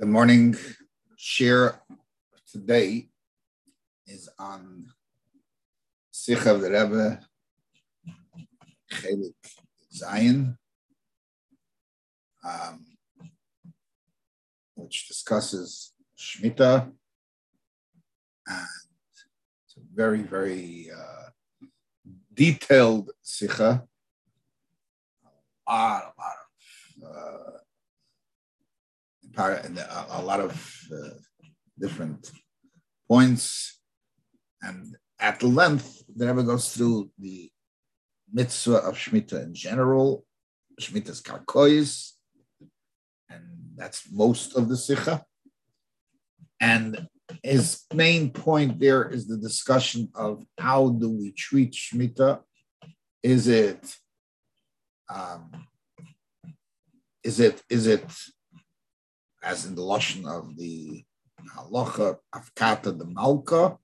The 0.00 0.06
morning 0.06 0.56
share 1.18 1.82
today 2.50 3.10
is 4.06 4.30
on 4.38 4.86
Sikh 6.10 6.46
of 6.46 6.62
the 6.62 6.70
Rebbe 6.70 7.20
Chelik 8.90 9.34
Zion, 9.92 10.56
um, 12.42 12.86
which 14.74 15.06
discusses 15.06 15.92
Shemitah, 16.18 16.90
and 18.46 18.66
it's 19.66 19.76
a 19.76 19.80
very, 19.94 20.22
very 20.22 20.88
uh, 20.96 21.28
detailed 22.32 23.10
Sikha. 23.20 23.84
A 25.68 25.70
lot, 25.70 26.14
a 26.16 26.22
lot 26.22 26.36
of 27.02 27.54
uh, 27.54 27.59
a 29.48 30.22
lot 30.22 30.40
of 30.40 30.52
uh, 30.92 31.10
different 31.78 32.30
points, 33.08 33.80
and 34.62 34.96
at 35.18 35.42
length, 35.42 36.02
the 36.14 36.26
Rebbe 36.26 36.44
goes 36.44 36.72
through 36.72 37.10
the 37.18 37.50
mitzvah 38.32 38.78
of 38.78 38.94
Shemitah 38.94 39.42
in 39.42 39.54
general, 39.54 40.24
Shemitah's 40.80 41.22
karkois, 41.22 42.12
and 43.28 43.44
that's 43.76 44.10
most 44.10 44.56
of 44.56 44.68
the 44.68 44.76
Sikha. 44.76 45.24
And 46.60 47.06
his 47.42 47.84
main 47.94 48.30
point 48.30 48.78
there 48.80 49.08
is 49.08 49.26
the 49.26 49.36
discussion 49.36 50.10
of 50.14 50.44
how 50.58 50.90
do 50.90 51.08
we 51.08 51.32
treat 51.32 51.72
Shemitah? 51.72 52.40
Is 53.22 53.48
it 53.48 53.96
um, 55.08 55.50
is 57.22 57.40
it 57.40 57.62
is 57.68 57.86
it 57.86 58.04
as 59.42 59.66
in 59.66 59.74
the 59.74 59.82
lashon 59.82 60.26
of 60.26 60.56
the 60.56 61.04
uh, 61.38 61.62
halacha 61.62 62.16
afkata 62.34 62.96
the 62.96 63.06
malka. 63.06 63.78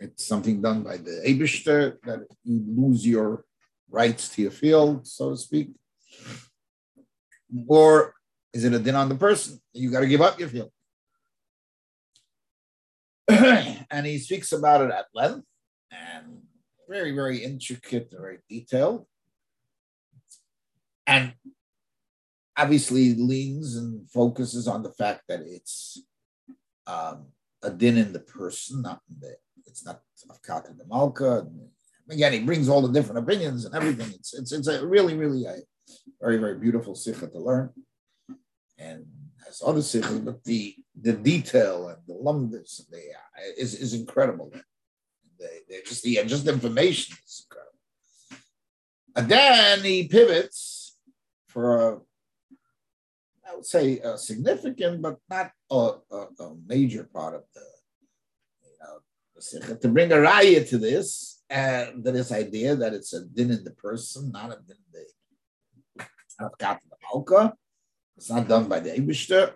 It's 0.00 0.26
something 0.26 0.62
done 0.62 0.82
by 0.82 0.98
the 0.98 1.22
Abishter 1.26 1.96
that 2.04 2.20
you 2.44 2.62
lose 2.66 3.06
your 3.06 3.44
rights 3.90 4.28
to 4.30 4.42
your 4.42 4.52
field, 4.52 5.06
so 5.06 5.30
to 5.30 5.36
speak. 5.36 5.70
Or 7.66 8.14
is 8.52 8.64
it 8.64 8.72
a 8.72 8.78
din 8.78 8.94
on 8.94 9.08
the 9.08 9.16
person? 9.16 9.60
You 9.72 9.90
got 9.90 10.00
to 10.00 10.06
give 10.06 10.20
up 10.20 10.38
your 10.38 10.48
field. 10.48 10.70
and 13.28 14.06
he 14.06 14.18
speaks 14.18 14.52
about 14.52 14.82
it 14.82 14.90
at 14.90 15.06
length 15.14 15.46
and 15.90 16.42
very, 16.88 17.12
very 17.12 17.38
intricate, 17.38 18.08
very 18.12 18.38
detailed. 18.48 19.06
And 21.06 21.34
obviously 22.58 23.14
leans 23.14 23.76
and 23.76 24.10
focuses 24.10 24.66
on 24.66 24.82
the 24.82 24.92
fact 24.92 25.22
that 25.28 25.40
it's 25.40 26.02
um, 26.86 27.28
a 27.62 27.70
din 27.70 27.96
in 27.96 28.12
the 28.12 28.20
person, 28.20 28.82
not 28.82 29.00
in 29.08 29.20
the, 29.20 29.36
it's 29.66 29.86
not 29.86 30.02
Afkat 30.28 30.76
the 30.76 30.84
Malka. 30.86 31.46
Again, 32.10 32.32
he 32.32 32.40
brings 32.40 32.68
all 32.68 32.82
the 32.82 32.92
different 32.92 33.18
opinions 33.18 33.64
and 33.64 33.74
everything. 33.74 34.10
It's 34.14 34.34
it's 34.34 34.52
it's 34.52 34.66
a 34.66 34.86
really, 34.86 35.14
really 35.14 35.44
a 35.44 35.56
very, 36.20 36.38
very 36.38 36.58
beautiful 36.58 36.94
sikha 36.94 37.28
to 37.28 37.38
learn. 37.38 37.70
And 38.78 39.06
as 39.48 39.62
other 39.64 39.80
sikhas, 39.80 40.24
but 40.24 40.42
the 40.44 40.74
the 41.00 41.12
detail 41.12 41.88
and 41.88 41.98
the 42.06 42.14
lumdis 42.14 42.80
they, 42.90 43.06
is, 43.56 43.74
is 43.74 43.94
incredible. 43.94 44.52
They, 45.38 45.80
just 45.86 46.02
the 46.02 46.16
just 46.26 46.48
information 46.48 47.16
is 47.24 47.46
incredible. 47.46 47.78
And 49.14 49.28
then 49.28 49.80
he 49.84 50.08
pivots 50.08 50.96
for 51.48 51.92
a 51.92 51.98
would 53.58 53.66
say 53.66 53.98
a 53.98 54.16
significant, 54.16 55.02
but 55.02 55.18
not 55.28 55.50
a, 55.70 55.90
a, 56.12 56.26
a 56.40 56.56
major 56.66 57.04
part 57.12 57.34
of 57.34 57.42
the, 57.54 57.66
you 58.62 58.76
know, 58.80 58.98
the 59.68 59.76
to 59.76 59.88
bring 59.88 60.12
a 60.12 60.16
raya 60.16 60.66
to 60.68 60.78
this 60.78 61.42
and 61.50 62.04
to 62.04 62.12
this 62.12 62.30
idea 62.30 62.76
that 62.76 62.94
it's 62.94 63.12
a 63.12 63.24
din 63.24 63.50
in 63.50 63.64
the 63.64 63.72
person, 63.72 64.30
not 64.30 64.52
a 64.52 64.58
din 64.66 64.76
in 64.76 64.90
the 64.94 66.48
the 66.58 66.78
malka. 67.12 67.54
It's 68.16 68.30
not 68.30 68.46
done 68.46 68.68
by 68.68 68.80
the 68.80 68.90
Eibishter. 68.90 69.54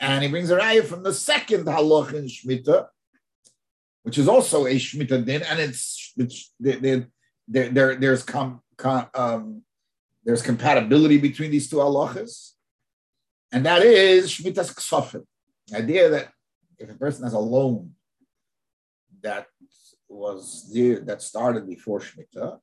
And 0.00 0.24
he 0.24 0.28
brings 0.28 0.50
a 0.50 0.58
raya 0.58 0.84
from 0.84 1.04
the 1.04 1.14
second 1.14 1.66
halach 1.66 2.12
in 2.12 2.24
Shemitah, 2.24 2.86
which 4.02 4.18
is 4.18 4.26
also 4.26 4.66
a 4.66 4.74
Shemitah 4.74 5.24
din, 5.24 5.42
and 5.42 5.60
it's, 5.60 6.12
it's 6.16 6.52
there, 6.58 7.06
there, 7.46 7.94
there's 7.94 8.24
com, 8.24 8.62
com, 8.76 9.06
um, 9.14 9.62
there's 10.24 10.42
compatibility 10.42 11.18
between 11.18 11.52
these 11.52 11.70
two 11.70 11.76
halachas 11.76 12.54
and 13.52 13.66
that 13.66 13.82
is 13.82 14.30
Shmitas 14.30 14.74
Ksofim. 14.74 15.24
The 15.68 15.78
idea 15.78 16.08
that 16.10 16.32
if 16.78 16.90
a 16.90 16.94
person 16.94 17.24
has 17.24 17.32
a 17.32 17.38
loan 17.38 17.92
that 19.22 19.46
was 20.08 20.70
there, 20.72 21.00
that 21.00 21.22
started 21.22 21.68
before 21.68 22.00
Shemitah, 22.00 22.58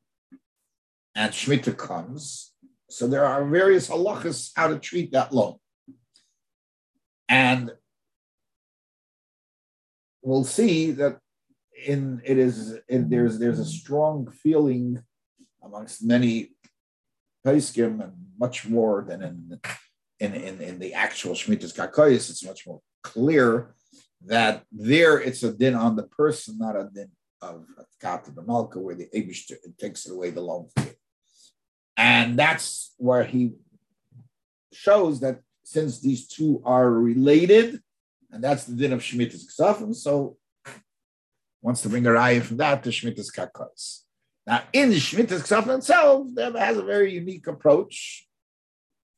and 1.16 1.32
Shemitah 1.32 1.78
comes, 1.78 2.54
so 2.90 3.08
there 3.08 3.26
are 3.26 3.46
various 3.46 3.90
halachas 3.90 4.52
how 4.56 4.68
to 4.68 4.80
treat 4.80 5.12
that 5.12 5.34
loan. 5.34 5.58
And 7.30 7.72
we'll 10.22 10.46
see 10.46 10.92
that 10.92 11.20
in 11.86 12.22
it 12.26 12.38
is 12.38 12.78
in, 12.88 13.10
there's 13.10 13.38
there's 13.40 13.60
a 13.60 13.66
strong 13.66 14.32
feeling 14.32 15.04
amongst 15.62 16.04
many 16.04 16.52
Paiskim 17.46 18.02
and 18.04 18.14
much 18.38 18.68
more 18.68 19.06
than 19.08 19.22
in 19.22 19.60
in, 20.20 20.34
in, 20.34 20.62
in 20.62 20.80
the 20.80 20.94
actual 20.94 21.34
Shemitah's 21.34 21.74
Kakoyas, 21.74 22.30
it's 22.30 22.46
much 22.46 22.66
more 22.66 22.82
clear 23.04 23.76
that 24.26 24.64
there 24.72 25.20
it's 25.20 25.44
a 25.44 25.54
din 25.54 25.76
on 25.76 25.96
the 25.96 26.04
person, 26.04 26.58
not 26.58 26.76
a 26.76 26.90
din 26.94 27.10
of 27.42 27.66
Kata 28.02 28.32
the 28.32 28.42
Malka, 28.42 28.80
where 28.80 28.96
the 28.96 29.08
Abish 29.16 29.52
takes 29.80 30.06
it 30.06 30.12
away 30.12 30.32
the 30.32 30.42
loan 30.42 30.68
for. 30.76 30.86
And 31.96 32.38
that's 32.38 32.94
where 32.98 33.24
he 33.24 33.54
shows 34.74 35.20
that 35.22 35.42
since 35.64 36.00
these 36.00 36.28
two 36.28 36.62
are 36.66 36.90
related, 36.90 37.80
and 38.32 38.44
that's 38.44 38.66
the 38.66 38.76
din 38.76 38.94
of 38.94 39.02
Shemitah's 39.02 39.48
Ksafim, 39.48 39.94
so 39.96 40.38
wants 41.62 41.82
to 41.82 41.90
bring 41.90 42.06
a 42.06 42.10
raya 42.10 42.42
from 42.42 42.58
that 42.58 42.84
to 42.84 42.90
Shemitah's 42.90 43.32
Kakos. 43.32 44.02
Now, 44.46 44.64
in 44.72 44.90
the 44.90 44.96
Shemitah's 44.96 45.44
Ksafim 45.44 45.80
itself, 45.80 46.28
the 46.34 46.58
has 46.58 46.78
a 46.78 46.84
very 46.84 47.14
unique 47.14 47.48
approach. 47.48 48.26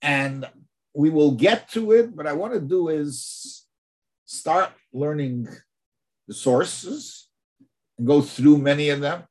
And 0.01 0.47
we 0.94 1.09
will 1.09 1.31
get 1.31 1.69
to 1.69 1.91
it, 1.91 2.16
but 2.16 2.27
I 2.27 2.33
want 2.33 2.53
to 2.53 2.59
do 2.59 2.89
is 2.89 3.66
start 4.25 4.72
learning 4.94 5.47
the 6.27 6.33
sources 6.33 7.29
and 7.97 8.07
go 8.07 8.22
through 8.22 8.57
many 8.57 8.89
of 8.89 9.01
them 9.01 9.23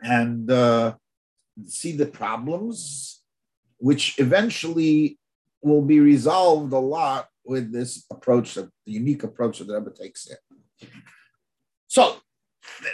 and 0.00 0.50
uh, 0.50 0.94
see 1.66 1.92
the 1.92 2.06
problems, 2.06 3.22
which 3.78 4.18
eventually 4.18 5.18
will 5.62 5.82
be 5.82 6.00
resolved 6.00 6.72
a 6.72 6.78
lot 6.78 7.28
with 7.44 7.72
this 7.72 8.04
approach, 8.10 8.54
the 8.54 8.70
unique 8.84 9.22
approach 9.22 9.58
that 9.58 9.64
the 9.66 9.74
Rebbe 9.74 9.90
takes 9.90 10.26
there. 10.26 10.90
So, 11.86 12.16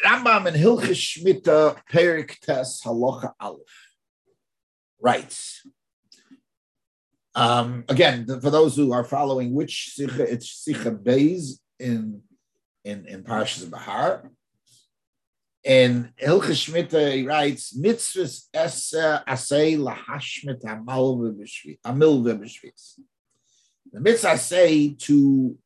Rambam 0.04 0.46
in 0.46 0.54
Hilchis 0.54 1.22
Shmita 1.22 1.76
Perik 1.92 2.38
Tes 2.38 2.80
Halacha 2.84 3.32
Aleph 3.40 3.60
writes, 5.00 5.66
um, 7.34 7.84
again, 7.88 8.26
for 8.26 8.50
those 8.50 8.76
who 8.76 8.92
are 8.92 9.04
following 9.04 9.54
which 9.54 9.90
sikha, 9.94 10.22
it's 10.22 10.50
sikha 10.50 10.92
beis 10.92 11.58
in 11.80 12.22
in 12.84 13.06
in 13.06 13.24
Parshas 13.24 13.68
Bahar. 13.68 14.30
And 15.66 16.12
Hilchah 16.22 16.52
Shmita 16.52 17.14
he 17.14 17.26
writes 17.26 17.76
mitzvahs 17.76 18.48
esa 18.54 19.24
asay 19.26 19.76
lahashmit 19.78 20.62
amilve 20.62 21.34
b'shvis. 21.84 23.00
The 23.92 24.00
mitzvah 24.00 24.38
say 24.38 24.94
to 24.94 25.58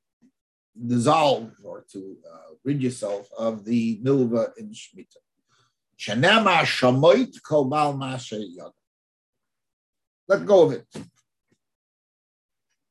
dissolve 0.87 1.53
or 1.65 1.85
to 1.93 2.17
uh, 2.33 2.55
rid 2.65 2.83
yourself 2.83 3.29
of 3.37 3.65
the 3.65 4.01
milva 4.03 4.57
in 4.57 4.71
Shmita. 4.71 5.17
Shanema 5.99 6.63
shamoit 6.63 7.43
kol 7.43 7.65
bal 7.67 7.93
Let 10.29 10.47
go 10.47 10.63
of 10.63 10.73
it 10.73 10.87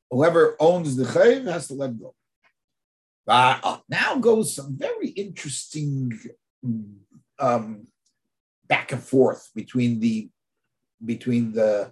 whoever 0.09 0.56
owns 0.59 0.95
the 0.95 1.06
chayv 1.06 1.45
has 1.45 1.68
to 1.68 1.74
let 1.74 2.00
go. 2.00 2.13
Uh, 3.27 3.77
now 3.89 4.15
goes 4.18 4.56
some 4.56 4.77
very 4.77 5.09
interesting 5.09 6.18
um, 7.39 7.86
back 8.68 8.92
and 8.92 9.04
forth 9.04 9.50
between 9.54 10.00
the 10.00 10.30
between 11.04 11.51
the 11.51 11.92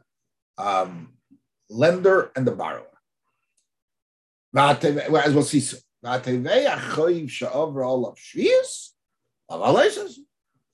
um, 0.58 1.14
lender 1.70 2.32
and 2.36 2.48
the 2.48 2.52
borrower. 2.52 2.88
As 4.56 5.34
we'll 5.34 5.44
see 5.44 5.60
soon. 5.60 5.80
If 6.04 6.24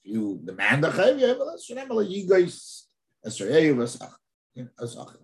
you 0.03 0.39
demand 0.43 0.83
the 0.83 0.89
chayv, 0.89 1.19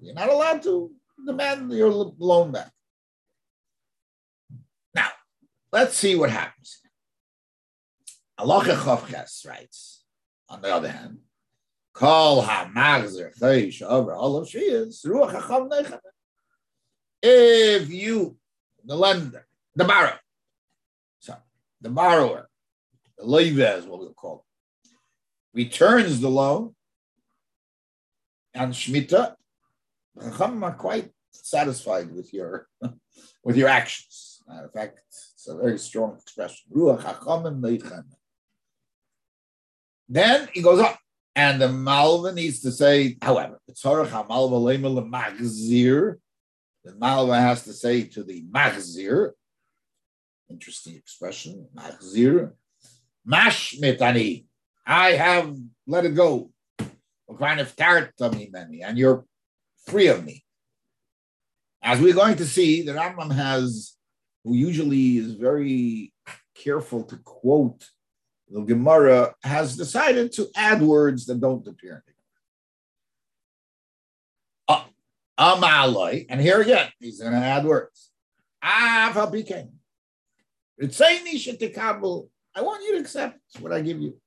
you're 0.02 0.14
not 0.14 0.30
allowed 0.30 0.64
to 0.64 0.92
demand 1.26 1.72
your 1.72 1.92
loan 1.92 2.52
back. 2.52 2.72
Now, 4.94 5.10
let's 5.72 5.96
see 5.96 6.16
what 6.16 6.30
happens. 6.30 6.80
Alocha 8.40 8.76
Chavches 8.76 9.48
writes, 9.48 10.04
on 10.50 10.62
the 10.62 10.74
other 10.74 10.90
hand, 10.90 11.20
Kol 11.94 12.44
ha-magzer 12.44 13.32
over 13.82 14.14
all 14.14 14.38
of 14.38 14.48
shiyas, 14.48 15.04
ruach. 15.04 16.00
If 17.24 17.90
you, 17.90 18.38
the 18.86 18.96
lender, 18.96 19.48
the 19.76 19.84
borrower, 19.84 20.20
sorry, 21.20 21.40
the 21.82 21.90
borrower, 21.90 22.48
the 23.18 23.26
levez, 23.26 23.88
what 23.88 24.00
we'll 24.00 24.14
call 24.14 24.46
it, 24.84 24.92
returns 25.58 26.20
the 26.22 26.30
loan, 26.30 26.76
and 28.54 28.74
shmita, 28.74 29.37
the 30.20 30.32
chacham 30.32 30.64
are 30.64 30.74
quite 30.74 31.10
satisfied 31.32 32.12
with 32.12 32.34
your 32.34 32.68
with 33.44 33.56
your 33.56 33.70
actions. 33.70 34.44
in 34.50 34.70
fact, 34.70 35.02
it's 35.10 35.48
a 35.48 35.56
very 35.56 35.78
strong 35.78 36.18
expression. 36.18 36.66
Ruach 36.74 37.02
hacham 37.02 37.62
nechem. 37.62 38.04
Then 40.10 40.48
he 40.54 40.62
goes 40.62 40.80
on, 40.80 40.96
And 41.36 41.62
the 41.62 41.70
Malva 41.70 42.32
needs 42.32 42.62
to 42.62 42.72
say, 42.72 43.18
however, 43.22 43.60
the 43.68 43.74
Malva 46.98 47.42
has 47.42 47.64
to 47.64 47.74
say 47.74 48.04
to 48.04 48.24
the 48.24 48.46
Magzir, 48.46 49.32
interesting 50.50 50.96
expression, 50.96 51.68
Magzir, 51.76 52.54
Mashmitani, 53.28 54.46
I 54.86 55.12
have 55.12 55.54
let 55.86 56.06
it 56.06 56.16
go. 56.16 56.50
And 57.30 58.98
you're 58.98 59.26
free 59.88 60.08
of 60.08 60.24
me. 60.24 60.44
As 61.82 62.00
we're 62.02 62.14
going 62.14 62.38
to 62.38 62.46
see, 62.46 62.82
the 62.82 62.92
Rambam 62.92 63.34
has, 63.34 63.96
who 64.44 64.54
usually 64.54 65.18
is 65.18 65.34
very 65.34 66.14
careful 66.56 67.04
to 67.04 67.18
quote 67.18 67.90
the 68.50 68.62
Gemara 68.62 69.36
has 69.44 69.76
decided 69.76 70.32
to 70.34 70.48
add 70.56 70.82
words 70.82 71.26
that 71.26 71.42
don't 71.42 71.68
appear 71.68 71.96
in 71.96 72.02
the 72.06 72.14
Gemara. 74.70 74.88
Ah, 75.38 75.56
Amaloi, 75.56 76.26
and 76.30 76.40
here 76.40 76.62
again, 76.62 76.90
he's 77.00 77.20
going 77.20 77.34
to 77.34 77.40
add 77.40 77.66
words. 77.66 78.12
Became. 79.32 79.72
It's 80.78 80.98
saying 80.98 81.26
I 82.56 82.62
want 82.62 82.84
you 82.84 82.94
to 82.94 83.00
accept 83.00 83.40
what 83.60 83.74
I 83.74 83.82
give 83.82 84.00
you. 84.00 84.18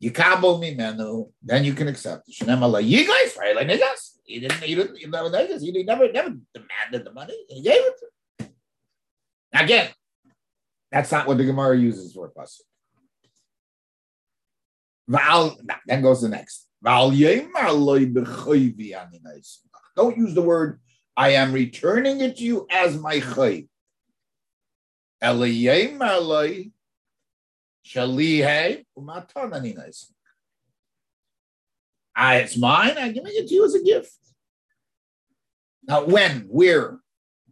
You 0.00 0.10
kabel 0.10 0.58
me 0.58 0.74
menu, 0.74 1.28
then 1.42 1.62
you 1.62 1.74
can 1.74 1.86
accept. 1.86 2.28
it 2.28 2.84
You 2.84 3.06
guys, 3.06 3.36
right? 3.38 3.54
Like. 3.54 3.68
He 4.24 4.40
didn't, 4.40 4.62
he 4.62 4.74
didn't, 4.74 4.96
he 4.96 5.06
never, 5.06 5.28
he 5.60 5.82
never, 5.82 6.10
never 6.10 6.34
demanded 6.54 7.04
the 7.04 7.12
money. 7.12 7.36
He 7.48 7.62
gave 7.62 7.80
it 7.80 7.94
to 7.98 8.44
him. 8.44 8.52
Again, 9.52 9.90
that's 10.90 11.12
not 11.12 11.26
what 11.26 11.36
the 11.36 11.44
Gemara 11.44 11.76
uses 11.76 12.14
for 12.14 12.30
pasuk. 12.30 12.62
Then 15.86 16.02
goes 16.02 16.22
the 16.22 16.28
next. 16.28 16.66
Don't 16.82 17.14
use 20.16 20.34
the 20.34 20.42
word 20.42 20.80
I 21.16 21.30
am 21.30 21.52
returning 21.52 22.20
it 22.20 22.36
to 22.38 22.42
you 22.42 22.66
as 22.70 22.96
my 22.96 23.18
chayv. 27.86 28.84
Ah, 32.16 32.34
it's 32.34 32.56
mine. 32.56 32.96
I'm 32.98 33.12
giving 33.12 33.32
it 33.34 33.48
to 33.48 33.54
you 33.54 33.64
as 33.64 33.74
a 33.74 33.82
gift. 33.82 34.12
Now, 35.86 36.04
when, 36.04 36.42
where, 36.48 36.98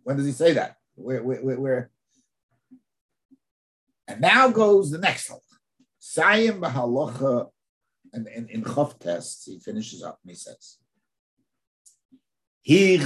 when 0.02 0.16
does 0.16 0.26
he 0.26 0.32
say 0.32 0.52
that? 0.54 0.76
Where, 0.94 1.22
where, 1.22 1.58
where? 1.58 1.90
And 4.06 4.20
now 4.20 4.48
goes 4.48 4.90
the 4.90 4.98
next 4.98 5.30
halacha. 5.30 5.40
Sayim 6.00 6.60
b'halacha, 6.60 7.48
and 8.12 8.26
in, 8.28 8.48
in 8.48 8.62
Chav 8.62 8.98
tests, 8.98 9.44
he 9.44 9.58
finishes 9.58 10.02
up 10.02 10.18
and 10.22 10.30
he 10.30 10.36
says, 10.36 10.78
He 12.62 12.96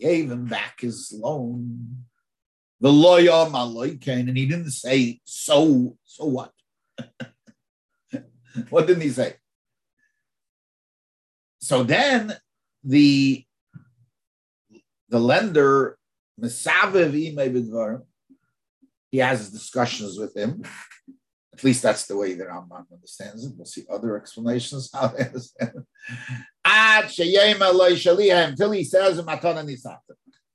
gave 0.00 0.30
him 0.32 0.46
back 0.46 0.80
his 0.80 1.12
loan. 1.16 2.04
The 2.80 2.92
lawyer 2.92 3.30
and 4.28 4.36
he 4.36 4.46
didn't 4.46 4.70
say, 4.70 5.20
so, 5.24 5.96
so 6.04 6.24
what? 6.26 6.52
what 8.70 8.86
didn't 8.86 9.02
he 9.02 9.10
say? 9.10 9.34
So 11.60 11.82
then 11.82 12.36
the 12.84 13.44
the 15.08 15.18
lender, 15.18 15.98
Mesaviv 16.40 17.12
Imei 17.12 18.02
he 19.10 19.18
has 19.18 19.50
discussions 19.50 20.18
with 20.18 20.36
him. 20.36 20.62
At 21.52 21.64
least 21.64 21.82
that's 21.82 22.06
the 22.06 22.16
way 22.16 22.34
the 22.34 22.44
Rambam 22.44 22.84
understands 22.92 23.44
it. 23.44 23.52
We'll 23.56 23.64
see 23.64 23.84
other 23.90 24.16
explanations 24.16 24.90
how 24.94 25.08
they 25.08 25.24
understand 25.24 25.72
it. 25.74 25.84
Until 28.30 28.70
he 28.70 28.84
says 28.84 29.18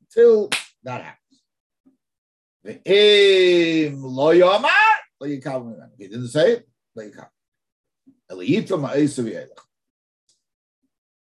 Until 0.02 0.50
that 0.84 1.02
happens. 1.04 1.23
He 2.64 3.90
didn't 6.08 6.30
say 6.30 6.54
it. 6.54 6.68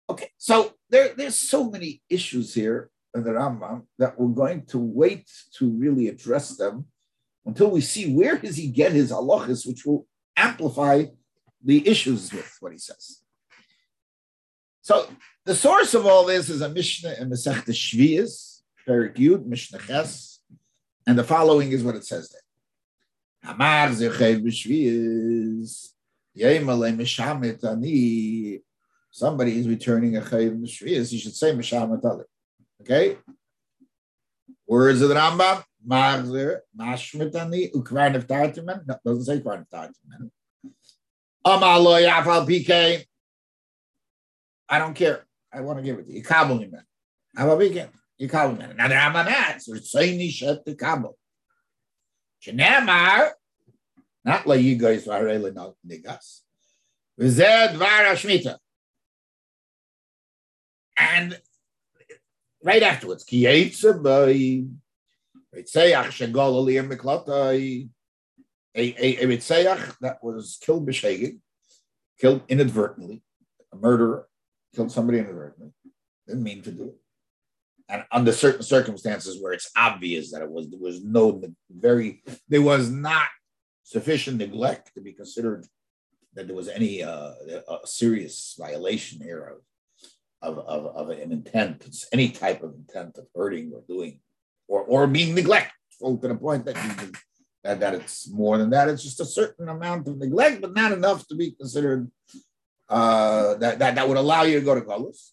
Okay, 0.09 0.31
so 0.37 0.73
there, 0.89 1.13
there's 1.15 1.37
so 1.37 1.69
many 1.69 2.01
issues 2.09 2.53
here 2.53 2.89
in 3.13 3.23
the 3.23 3.31
Rambam 3.31 3.83
that 3.99 4.19
we're 4.19 4.33
going 4.33 4.65
to 4.67 4.79
wait 4.79 5.29
to 5.57 5.69
really 5.69 6.07
address 6.07 6.57
them 6.57 6.85
until 7.45 7.69
we 7.69 7.81
see 7.81 8.13
where 8.13 8.37
does 8.37 8.55
he 8.55 8.67
get 8.67 8.91
his 8.91 9.11
halachas, 9.11 9.67
which 9.67 9.85
will 9.85 10.07
amplify 10.35 11.05
the 11.63 11.87
issues 11.87 12.33
with 12.33 12.57
what 12.59 12.71
he 12.71 12.77
says. 12.77 13.21
So 14.81 15.07
the 15.45 15.55
source 15.55 15.93
of 15.93 16.05
all 16.05 16.25
this 16.25 16.49
is 16.49 16.61
a 16.61 16.69
Mishnah 16.69 17.15
in 17.19 17.29
Masech 17.29 17.65
Shviyas, 17.65 18.61
Perik 18.87 19.17
Yud, 19.17 19.45
Mishnah 19.45 19.79
Ches, 19.79 20.38
and 21.09 21.17
the 21.17 21.23
following 21.23 21.71
is 21.71 21.83
what 21.83 21.95
it 21.95 22.05
says 22.05 22.29
there. 22.29 23.51
Hamar 23.51 23.89
zechev 23.89 24.43
b'shviyas, 24.43 25.87
yemalei 26.37 26.95
mishamet 26.95 27.63
ani. 27.63 28.61
Somebody 29.09 29.57
is 29.57 29.67
returning 29.67 30.17
a 30.17 30.21
chayiv 30.21 30.61
b'shviyas, 30.61 31.11
you 31.11 31.17
should 31.17 31.35
say 31.35 31.51
mishamet 31.51 32.05
ali. 32.05 32.25
Okay? 32.81 33.17
Words 34.67 35.01
of 35.01 35.09
the 35.09 35.15
Rambam, 35.15 35.63
Magzer, 35.87 36.59
Mashmitani, 36.79 37.71
Ukvar 37.73 38.13
Neftartiman. 38.15 38.85
No, 38.85 38.95
doesn't 39.03 39.25
say 39.25 39.39
Ukvar 39.39 39.65
Neftartiman. 39.65 40.29
Amalo 41.43 42.07
Yafal 42.07 42.47
PK. 42.47 43.03
I 44.69 44.77
don't 44.77 44.93
care. 44.93 45.25
I 45.51 45.61
want 45.61 45.79
to 45.79 45.83
give 45.83 45.97
it 45.97 46.05
to 46.05 46.13
you. 46.13 46.21
Kabul 46.21 46.59
man. 46.59 46.83
How 47.35 47.45
about 47.45 47.57
weekend? 47.57 47.89
You 47.93 47.98
my 48.19 49.23
mats. 49.23 49.65
There's 49.65 49.91
Saini 49.91 50.29
Shet 50.29 50.65
the 50.65 50.75
Kabul. 50.75 51.17
Shenamar. 52.41 53.31
Not 54.25 54.45
like 54.45 54.61
you 54.61 54.75
guys 54.75 55.07
are 55.07 55.23
really 55.23 55.51
not 55.51 55.75
nigas. 55.87 56.41
Vized 57.17 57.75
Vara 57.75 58.15
Shmita. 58.15 58.57
And 60.97 61.39
right 62.63 62.83
afterwards, 62.83 63.25
Kiyetza 63.25 64.03
by 64.03 64.65
Ritzeach 65.57 66.11
Shagol 66.11 66.63
Aliyah 66.63 66.91
Miklatai, 66.91 67.89
a, 68.75 69.25
Ritzeach 69.25 69.97
that 70.01 70.23
was 70.23 70.57
killed 70.61 70.87
b'shegig, 70.87 71.39
killed 72.19 72.41
inadvertently, 72.49 73.23
a 73.73 73.77
murderer, 73.77 74.27
killed 74.75 74.91
somebody 74.91 75.19
inadvertently, 75.19 75.71
didn't 76.27 76.43
mean 76.43 76.61
to 76.61 76.71
do 76.71 76.83
it. 76.83 76.95
And 77.91 78.03
under 78.11 78.31
certain 78.31 78.61
circumstances 78.61 79.41
where 79.41 79.51
it's 79.51 79.71
obvious 79.75 80.31
that 80.31 80.43
it 80.43 80.51
was 80.51 80.69
there 80.69 80.79
was 80.79 81.03
no 81.03 81.41
very 81.69 82.23
there 82.47 82.61
was 82.61 82.89
not 82.89 83.27
sufficient 83.83 84.37
neglect 84.37 84.93
to 84.93 85.01
be 85.01 85.13
considered 85.13 85.65
that 86.35 86.45
there 86.45 86.55
was 86.55 86.67
any 86.67 87.01
uh, 87.01 87.33
serious 87.85 88.55
violation 88.59 89.19
here 89.19 89.55
of, 90.43 90.57
of, 90.57 90.65
of, 90.67 90.95
of 90.95 91.09
an 91.09 91.31
intent, 91.31 92.05
any 92.13 92.29
type 92.29 92.61
of 92.61 92.75
intent 92.75 93.17
of 93.17 93.25
hurting 93.35 93.71
or 93.73 93.81
doing 93.87 94.19
or, 94.67 94.83
or 94.83 95.07
being 95.07 95.33
neglectful 95.33 96.17
to 96.17 96.27
the 96.27 96.35
point 96.35 96.65
that 96.65 96.75
you 96.75 97.11
that, 97.63 97.79
that 97.81 97.93
it's 97.95 98.29
more 98.29 98.57
than 98.57 98.69
that. 98.69 98.87
It's 98.87 99.03
just 99.03 99.19
a 99.19 99.25
certain 99.25 99.67
amount 99.67 100.07
of 100.07 100.17
neglect, 100.17 100.61
but 100.61 100.73
not 100.73 100.91
enough 100.91 101.27
to 101.27 101.35
be 101.35 101.51
considered 101.51 102.09
uh, 102.87 103.55
that, 103.55 103.79
that, 103.79 103.95
that 103.95 104.07
would 104.07 104.17
allow 104.17 104.43
you 104.43 104.59
to 104.59 104.65
go 104.65 104.75
to 104.75 104.81
Golos. 104.81 105.31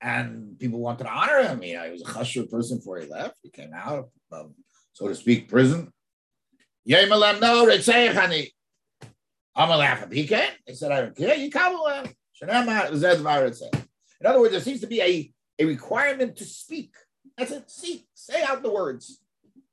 And 0.00 0.58
people 0.58 0.80
wanted 0.80 1.04
to 1.04 1.10
honor 1.10 1.40
him. 1.44 1.62
You 1.62 1.78
uh, 1.78 1.82
know, 1.82 1.86
he 1.86 1.92
was 1.92 2.02
a 2.02 2.06
chashuv 2.06 2.50
person 2.50 2.78
before 2.78 2.98
he 2.98 3.06
left. 3.06 3.36
He 3.42 3.50
came 3.50 3.70
out 3.72 4.08
of, 4.32 4.50
so 4.92 5.06
to 5.06 5.14
speak, 5.14 5.48
prison. 5.48 5.92
I'm 9.54 9.70
a 9.70 9.76
laugh. 9.76 10.10
He 10.10 10.26
can. 10.26 10.50
He 10.66 10.74
said, 10.74 10.90
I 10.90 11.02
don't 11.02 11.16
care. 11.16 11.36
You 11.36 11.48
come. 11.48 11.76
In 14.20 14.26
other 14.26 14.40
words, 14.40 14.50
there 14.52 14.60
seems 14.60 14.80
to 14.80 14.88
be 14.88 15.00
a, 15.00 15.32
a 15.60 15.64
requirement 15.64 16.34
to 16.38 16.44
speak. 16.44 16.94
That's 17.38 17.52
it. 17.52 17.70
Speak, 17.70 18.06
say 18.14 18.42
out 18.42 18.64
the 18.64 18.72
words, 18.72 19.20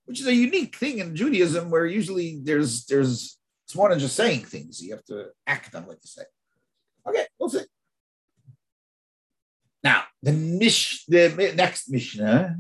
which 0.06 0.20
is 0.20 0.28
a 0.28 0.36
unique 0.36 0.76
thing 0.76 1.00
in 1.00 1.16
Judaism, 1.16 1.72
where 1.72 1.88
usually 1.88 2.40
there's 2.44 2.86
there's 2.86 3.40
it's 3.66 3.76
more 3.76 3.90
than 3.90 3.98
just 3.98 4.16
saying 4.16 4.42
things. 4.42 4.82
You 4.84 4.92
have 4.94 5.06
to 5.06 5.30
act 5.48 5.74
on 5.74 5.88
what 5.88 5.98
you 6.04 6.08
say. 6.08 6.24
Okay, 7.10 7.26
we'll 7.40 7.50
see. 7.50 7.62
Now 9.84 10.04
the 10.22 10.32
mish 10.32 11.06
the 11.06 11.54
next 11.56 11.90
Mishnah, 11.90 12.58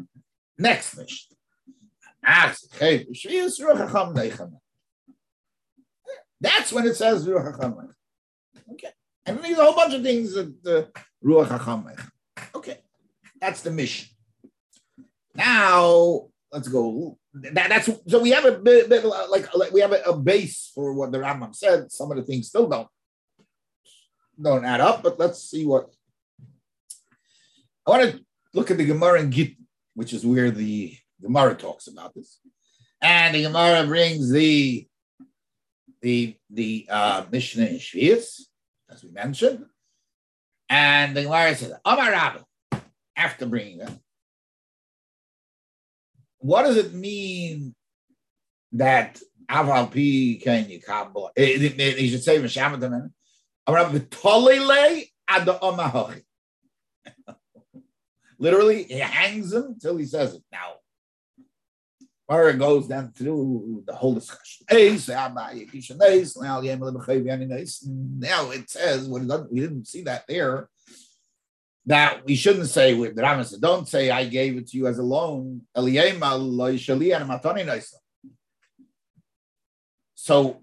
next 0.57 0.97
Mishnah. 0.97 1.35
That's 6.41 6.71
when 6.71 6.87
it 6.87 6.95
says 6.95 7.27
Ruach 7.27 7.57
HaChamech. 7.57 7.93
Okay. 8.73 8.89
And 9.25 9.39
there's 9.39 9.57
a 9.57 9.63
whole 9.63 9.75
bunch 9.75 9.93
of 9.93 10.03
things 10.03 10.33
that 10.33 10.63
the 10.63 10.89
Ruach 11.23 11.47
HaChamech. 11.47 12.09
Okay. 12.55 12.79
That's 13.41 13.61
the 13.61 13.71
mission. 13.71 14.09
Now, 15.35 16.27
let's 16.51 16.67
go. 16.67 17.17
That, 17.33 17.69
that's 17.69 17.89
so 18.07 18.19
we 18.21 18.31
have 18.31 18.45
a 18.45 18.57
bit, 18.57 18.89
bit 18.89 19.05
like, 19.05 19.53
like, 19.55 19.71
we 19.71 19.81
have 19.81 19.93
a, 19.93 20.01
a, 20.01 20.17
base 20.17 20.71
for 20.73 20.93
what 20.93 21.11
the 21.11 21.19
Rambam 21.19 21.55
said. 21.55 21.91
Some 21.91 22.11
of 22.11 22.17
the 22.17 22.23
things 22.23 22.47
still 22.47 22.67
don't 22.67 22.87
don't 24.41 24.65
add 24.65 24.81
up, 24.81 25.03
but 25.03 25.19
let's 25.19 25.41
see 25.41 25.65
what 25.65 25.89
I 27.85 27.91
want 27.91 28.11
to 28.11 28.19
look 28.53 28.71
at 28.71 28.77
the 28.77 28.85
Gemara 28.85 29.21
in 29.21 29.29
Git, 29.29 29.53
which 29.93 30.13
is 30.13 30.25
where 30.25 30.51
the 30.51 30.95
Gemara 31.21 31.55
talks 31.55 31.87
about 31.87 32.13
this, 32.13 32.39
and 33.01 33.35
the 33.35 33.43
Gemara 33.43 33.85
brings 33.87 34.31
the 34.31 34.87
the 36.01 36.35
the 36.49 36.87
uh, 36.89 37.25
Mishnah 37.31 37.65
in 37.65 37.75
Shvius, 37.75 38.41
as 38.89 39.03
we 39.03 39.11
mentioned, 39.11 39.65
and 40.69 41.15
the 41.15 41.23
Gemara 41.23 41.55
says, 41.55 41.73
"Amar 41.83 42.11
Rabbi," 42.11 42.39
after 43.15 43.45
bringing 43.45 43.79
them 43.79 43.99
what 46.39 46.63
does 46.63 46.77
it 46.77 46.93
mean 46.93 47.75
that 48.73 49.19
Aval 49.49 49.87
Pi 49.91 50.41
can 50.43 50.65
yikabel? 50.65 51.29
Eh, 51.35 51.57
he 51.57 51.67
eh, 51.67 51.95
eh, 51.97 52.07
should 52.07 52.23
say 52.23 52.39
Mishamadam. 53.73 56.21
Literally, 58.39 58.83
he 58.83 58.99
hangs 58.99 59.53
him 59.53 59.77
till 59.81 59.97
he 59.97 60.05
says 60.05 60.35
it. 60.35 60.43
Now, 60.51 60.73
it 62.31 62.59
goes 62.59 62.87
down 62.87 63.11
through 63.11 63.83
the 63.85 63.95
whole 63.95 64.13
discussion. 64.13 64.65
Now 64.69 64.77
it 68.51 68.69
says, 68.69 69.09
we 69.09 69.59
didn't 69.59 69.87
see 69.87 70.03
that 70.03 70.25
there 70.27 70.69
that 71.89 72.23
we 72.25 72.35
shouldn't 72.35 72.69
say 72.69 72.93
with 72.93 73.15
the 73.15 73.23
Rambam 73.23 73.45
said, 73.45 73.61
don't 73.61 73.87
say 73.87 74.11
I 74.11 74.25
gave 74.25 74.57
it 74.57 74.67
to 74.67 74.77
you 74.77 74.85
as 74.85 74.99
a 74.99 75.03
loan. 75.03 75.63
So 80.13 80.61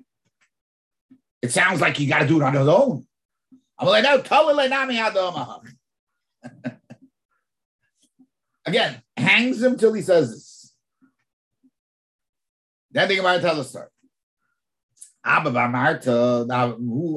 it 1.43 1.52
sounds 1.52 1.81
like 1.81 1.99
you 1.99 2.09
got 2.09 2.21
to 2.21 2.26
do 2.26 2.40
it 2.40 2.43
on 2.43 2.55
his 2.55 2.69
own. 2.69 3.07
I'm 3.78 3.88
like, 3.88 4.05
no, 4.05 4.23
Again, 8.66 9.02
hangs 9.16 9.62
him 9.62 9.76
till 9.76 9.93
he 9.93 10.02
says 10.02 10.31
this. 10.33 10.75
Then 12.90 13.09
the 13.09 13.16
Gemara 13.16 13.40
tells 13.40 13.59
us 13.59 13.69
story. 13.71 13.88
Abba 15.25 15.50
Bar 15.50 15.69
Marta, 15.69 16.47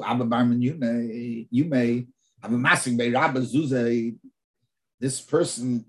Abba 0.06 0.26
Bar 0.26 0.44
you 0.54 0.76
may, 0.76 1.48
you 1.50 1.66
may 1.66 2.08
this 5.00 5.22
person 5.22 5.86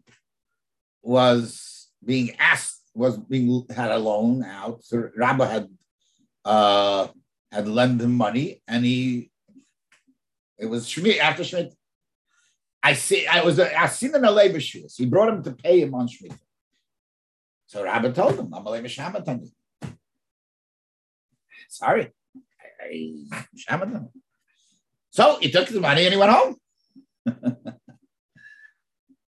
was 1.02 1.88
being 2.04 2.32
asked, 2.38 2.82
was 2.94 3.16
being 3.18 3.66
had 3.70 3.90
a 3.90 3.98
loan 3.98 4.44
out. 4.44 4.84
So 4.84 5.10
Rabbi 5.16 5.46
had 5.46 5.68
uh, 6.44 7.08
had 7.50 7.68
lent 7.68 8.00
him 8.00 8.14
money, 8.14 8.62
and 8.68 8.84
he 8.84 9.30
it 10.58 10.66
was 10.66 10.86
Shmit 10.86 11.18
after 11.18 11.42
Shmit. 11.42 11.72
I 12.82 12.94
see. 12.94 13.26
I 13.26 13.42
was 13.42 13.58
I 13.58 13.86
seen 13.86 14.14
in 14.14 14.24
a 14.24 14.30
labor. 14.30 14.58
He 14.58 15.06
brought 15.06 15.28
him 15.28 15.42
to 15.42 15.52
pay 15.52 15.80
him 15.80 15.94
on 15.94 16.08
Shmit. 16.08 16.38
So 17.66 17.84
Rabbi 17.84 18.10
told 18.10 18.38
him, 18.38 18.52
"I'm 18.54 18.66
a 18.66 18.70
labor 18.70 18.88
Sorry, 21.68 22.10
I, 22.82 23.14
I 23.68 24.00
so 25.10 25.38
he 25.40 25.50
took 25.50 25.68
the 25.68 25.80
money 25.80 26.04
and 26.04 26.14
he 26.14 26.18
went 26.18 26.32
home. 26.32 26.56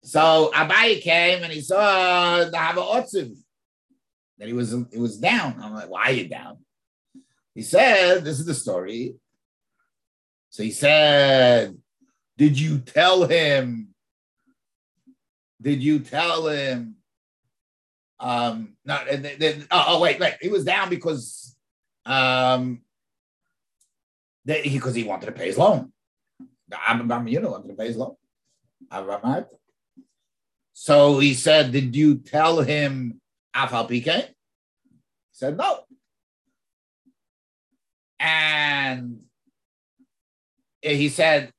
so 0.04 0.50
Abaye 0.54 1.00
came 1.00 1.42
and 1.42 1.52
he 1.52 1.60
saw 1.60 2.44
the 2.44 2.56
Hava 2.56 2.80
Otziv. 2.80 3.36
That 4.38 4.48
he 4.48 4.54
was 4.54 4.72
it 4.72 4.98
was 4.98 5.18
down. 5.18 5.58
I'm 5.60 5.74
like, 5.74 5.88
why 5.88 6.04
are 6.04 6.12
you 6.12 6.28
down? 6.28 6.58
He 7.54 7.62
said, 7.62 8.24
this 8.24 8.40
is 8.40 8.46
the 8.46 8.54
story. 8.54 9.14
So 10.50 10.62
he 10.62 10.70
said, 10.70 11.76
Did 12.36 12.58
you 12.60 12.78
tell 12.78 13.24
him? 13.24 13.88
Did 15.60 15.82
you 15.82 16.00
tell 16.00 16.46
him? 16.46 16.96
Um, 18.20 18.76
not 18.84 19.08
and 19.08 19.66
oh, 19.70 19.84
oh 19.88 20.00
wait, 20.00 20.20
wait. 20.20 20.34
He 20.40 20.48
was 20.48 20.64
down 20.64 20.90
because 20.90 21.56
um 22.04 22.82
because 24.44 24.64
he, 24.64 24.76
because 24.76 24.94
he 24.94 25.04
wanted 25.04 25.26
to 25.26 25.32
pay 25.32 25.46
his 25.46 25.58
loan. 25.58 25.92
I'm, 26.86 27.10
I'm 27.10 27.28
You 27.28 27.40
know, 27.40 27.50
wanted 27.50 27.68
to 27.68 27.74
pay 27.74 27.86
his 27.86 27.96
loan. 27.96 28.16
I'm 28.90 29.06
So 30.74 31.18
he 31.18 31.34
said, 31.34 31.72
Did 31.72 31.96
you 31.96 32.16
tell 32.16 32.60
him 32.60 33.20
Afal? 33.54 33.88
He 33.90 34.02
said, 35.32 35.56
No. 35.56 35.80
And 38.22 39.18
eh, 40.80 40.94
he 40.94 41.08
said, 41.08 41.52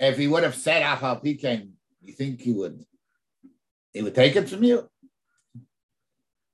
if 0.00 0.18
he 0.18 0.26
would 0.26 0.42
have 0.42 0.56
said 0.56 0.82
Afal 0.82 1.24
PK, 1.24 1.70
you 2.02 2.12
think 2.12 2.40
he 2.40 2.52
would 2.52 2.84
he 3.92 4.02
would 4.02 4.14
take 4.14 4.34
it 4.34 4.48
from 4.48 4.64
you? 4.64 4.88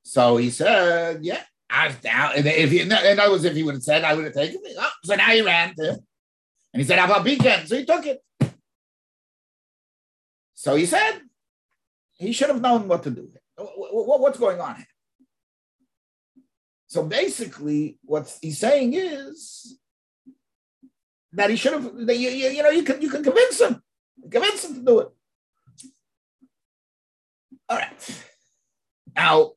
So 0.02 0.36
he 0.36 0.50
said, 0.50 1.24
Yeah. 1.24 1.42
I 1.70 1.88
down. 1.88 2.32
If 2.36 2.70
he, 2.70 2.80
in 2.80 2.92
other 2.92 3.30
words, 3.30 3.44
if 3.44 3.56
he 3.56 3.62
would 3.62 3.74
have 3.74 3.82
said, 3.82 4.04
I 4.04 4.14
would 4.14 4.26
have 4.26 4.34
taken 4.34 4.60
it. 4.62 4.76
Oh, 4.78 4.90
so 5.02 5.14
now 5.16 5.30
he 5.30 5.40
ran 5.40 5.74
to 5.74 5.94
him. 5.94 5.98
And 6.72 6.82
he 6.82 6.86
said, 6.86 6.98
about 6.98 7.24
beacon? 7.24 7.66
So 7.66 7.76
he 7.76 7.84
took 7.84 8.06
it. 8.06 8.22
So 10.54 10.76
he 10.76 10.86
said, 10.86 11.20
he 12.16 12.32
should 12.32 12.50
have 12.50 12.60
known 12.60 12.86
what 12.86 13.02
to 13.04 13.10
do. 13.10 13.28
What's 13.56 14.38
going 14.38 14.60
on 14.60 14.76
here? 14.76 14.86
So 16.94 17.02
basically, 17.02 17.98
what 18.04 18.32
he's 18.40 18.60
saying 18.60 18.94
is 18.94 19.80
that 21.32 21.50
he 21.50 21.56
should 21.56 21.72
have, 21.72 21.92
you, 21.92 22.30
you, 22.30 22.50
you 22.50 22.62
know, 22.62 22.70
you 22.70 22.84
can, 22.84 23.02
you 23.02 23.10
can 23.10 23.24
convince 23.24 23.60
him, 23.60 23.82
convince 24.30 24.64
him 24.64 24.76
to 24.76 24.80
do 24.80 25.00
it. 25.00 25.08
All 27.68 27.78
right. 27.78 28.24
Now, 29.16 29.54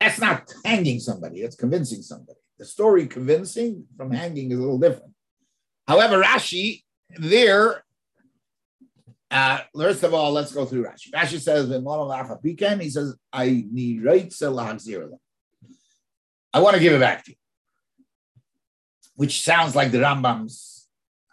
that's 0.00 0.18
not 0.18 0.50
hanging 0.64 1.00
somebody, 1.00 1.42
that's 1.42 1.54
convincing 1.54 2.00
somebody. 2.00 2.38
The 2.58 2.64
story 2.64 3.08
convincing 3.08 3.84
from 3.98 4.10
hanging 4.10 4.52
is 4.52 4.58
a 4.58 4.62
little 4.62 4.78
different. 4.78 5.12
However, 5.86 6.22
Rashi 6.22 6.82
there, 7.18 7.84
uh, 9.30 9.58
first 9.76 10.02
of 10.02 10.14
all, 10.14 10.32
let's 10.32 10.54
go 10.54 10.64
through 10.64 10.84
Rashi. 10.84 11.10
Rashi 11.10 11.38
says, 11.38 11.68
he 12.80 12.88
says, 12.88 13.16
I 13.34 13.66
need 13.70 14.02
I 16.52 16.60
want 16.60 16.74
to 16.76 16.82
give 16.82 16.92
it 16.92 17.00
back 17.00 17.24
to 17.24 17.30
you. 17.30 17.36
Which 19.14 19.42
sounds 19.42 19.74
like 19.74 19.90
the 19.90 19.98
Rambam's 19.98 20.86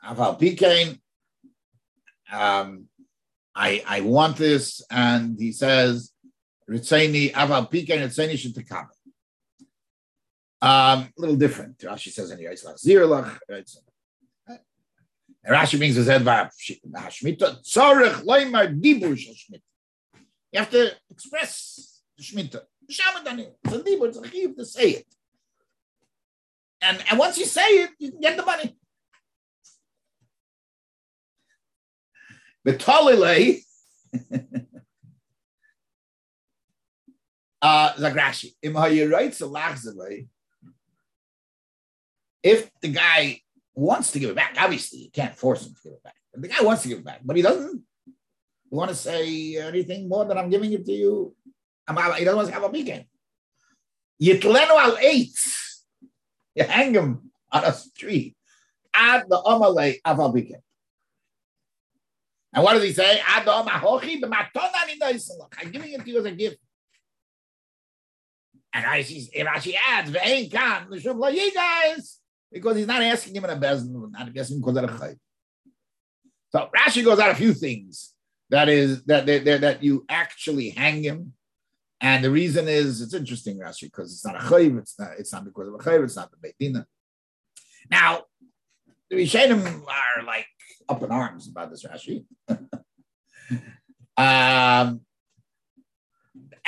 Aval 0.05 0.39
Pikain. 0.39 0.99
Um, 2.31 2.85
I, 3.55 3.83
I 3.87 4.01
want 4.01 4.37
this, 4.37 4.81
and 4.89 5.37
he 5.39 5.51
says, 5.51 6.11
Ritzaini 6.69 7.31
Aval 7.33 7.69
Pika 7.71 7.91
and 7.91 8.11
Ritzaini 8.11 8.33
Shetakam. 8.33 8.87
Um, 10.61 11.07
a 11.07 11.11
little 11.17 11.35
different. 11.35 11.77
Rashi 11.79 12.11
says 12.11 12.31
in 12.31 12.39
Yitzlach 12.39 12.85
Zirlach. 12.85 13.39
And 15.43 15.55
Rashi 15.55 15.77
brings 15.77 15.95
his 15.95 16.07
head 16.07 16.23
by 16.23 16.49
Hashmita. 16.91 17.63
Tzorech 17.63 18.23
loimar 18.25 18.79
dibur 18.79 19.17
shel. 19.17 19.35
You 20.51 20.59
have 20.59 20.69
to 20.71 20.91
express 21.09 21.98
the. 22.51 22.63
Shamadani. 22.91 23.51
It's 23.63 23.73
a. 23.73 24.03
It's 24.03 24.17
a 24.17 24.29
chiv 24.29 24.55
to 24.57 24.65
say 24.65 24.89
it. 24.91 25.05
And, 26.81 27.03
and 27.09 27.19
once 27.19 27.37
you 27.37 27.45
say 27.45 27.61
it, 27.61 27.91
you 27.99 28.11
can 28.11 28.19
get 28.21 28.37
the 28.37 28.45
money. 28.45 28.75
Betalile. 32.65 33.59
Uh, 37.61 37.91
Zagrashi. 37.95 38.53
If 42.41 42.71
the 42.81 42.87
guy 42.87 43.41
wants 43.75 44.11
to 44.11 44.19
give 44.19 44.29
it 44.29 44.35
back, 44.35 44.55
obviously 44.57 44.99
you 44.99 45.11
can't 45.11 45.35
force 45.35 45.65
him 45.65 45.73
to 45.73 45.81
give 45.83 45.93
it 45.93 46.03
back. 46.03 46.15
The 46.33 46.47
guy 46.47 46.61
wants 46.61 46.83
to 46.83 46.87
give 46.87 46.99
it 46.99 47.03
back, 47.03 47.19
but 47.23 47.35
he 47.35 47.41
doesn't 47.41 47.83
want 48.69 48.89
to 48.89 48.95
say 48.95 49.57
anything 49.57 50.07
more 50.07 50.25
than 50.25 50.37
I'm 50.37 50.49
giving 50.49 50.71
it 50.71 50.85
to 50.85 50.91
you. 50.93 51.35
He 51.89 52.23
doesn't 52.23 52.35
want 52.35 52.47
to 52.47 52.53
have 52.53 52.63
a 52.63 52.67
weekend. 52.67 53.05
Yitlenu 54.21 54.69
al 54.69 54.97
eitz. 54.97 55.83
You 56.55 56.63
hang 56.63 56.93
him 56.93 57.31
on 57.51 57.63
a 57.63 57.75
tree. 57.97 58.35
Ad 58.93 59.25
the 59.29 59.37
omale 59.37 60.01
aval 60.05 60.33
weekend. 60.33 60.61
And 62.53 62.63
what 62.63 62.73
does 62.73 62.83
he 62.83 62.93
say? 62.93 63.21
Ad 63.25 63.45
the 63.45 63.51
omahochi 63.51 64.21
b'matona 64.21 65.47
I'm 65.61 65.71
giving 65.71 65.93
it 65.93 66.03
to 66.03 66.09
you 66.09 66.19
as 66.19 66.25
a 66.25 66.31
gift. 66.31 66.57
And 68.73 68.85
Rashi, 68.85 69.31
Rashi 69.33 69.73
adds, 69.87 70.11
"Ve'ein 70.11 70.51
kan 70.51 70.87
l'shum 70.89 71.17
lo 71.17 71.31
guys," 71.31 72.19
because 72.51 72.77
he's 72.77 72.87
not 72.87 73.01
asking 73.01 73.35
him 73.35 73.45
in 73.45 73.49
a 73.49 73.55
bezin, 73.55 74.11
not 74.11 74.37
asking 74.37 74.59
because 74.59 74.77
of 74.77 74.83
a 74.83 74.87
chayv. 74.87 75.17
So 76.51 76.69
Rashi 76.75 77.03
goes 77.03 77.19
out 77.19 77.31
a 77.31 77.35
few 77.35 77.53
things 77.53 78.13
that 78.49 78.69
is 78.69 79.03
that 79.05 79.25
that, 79.25 79.61
that 79.61 79.83
you 79.83 80.05
actually 80.07 80.69
hang 80.69 81.03
him, 81.03 81.33
and 82.01 82.23
the 82.23 82.31
reason 82.31 82.67
is 82.67 83.01
it's 83.01 83.13
interesting 83.13 83.59
Rashi 83.59 83.83
because 83.83 84.13
it's 84.13 84.25
not 84.25 84.35
a 84.35 84.39
chayv, 84.39 84.77
it's 84.79 84.97
not 84.99 85.11
it's 85.17 85.33
not 85.33 85.45
because 85.45 85.67
of 85.67 85.73
a 85.73 85.77
chayv, 85.77 86.03
it's 86.03 86.15
not 86.15 86.31
the 86.31 86.37
beitina. 86.37 86.85
Now 87.89 88.23
the 89.09 89.17
Rishonim 89.17 89.83
are 89.83 90.23
like 90.23 90.47
up 90.87 91.03
in 91.03 91.11
arms 91.11 91.47
about 91.47 91.69
this 91.71 91.83
Rashi. 91.83 92.25
um, 94.17 95.01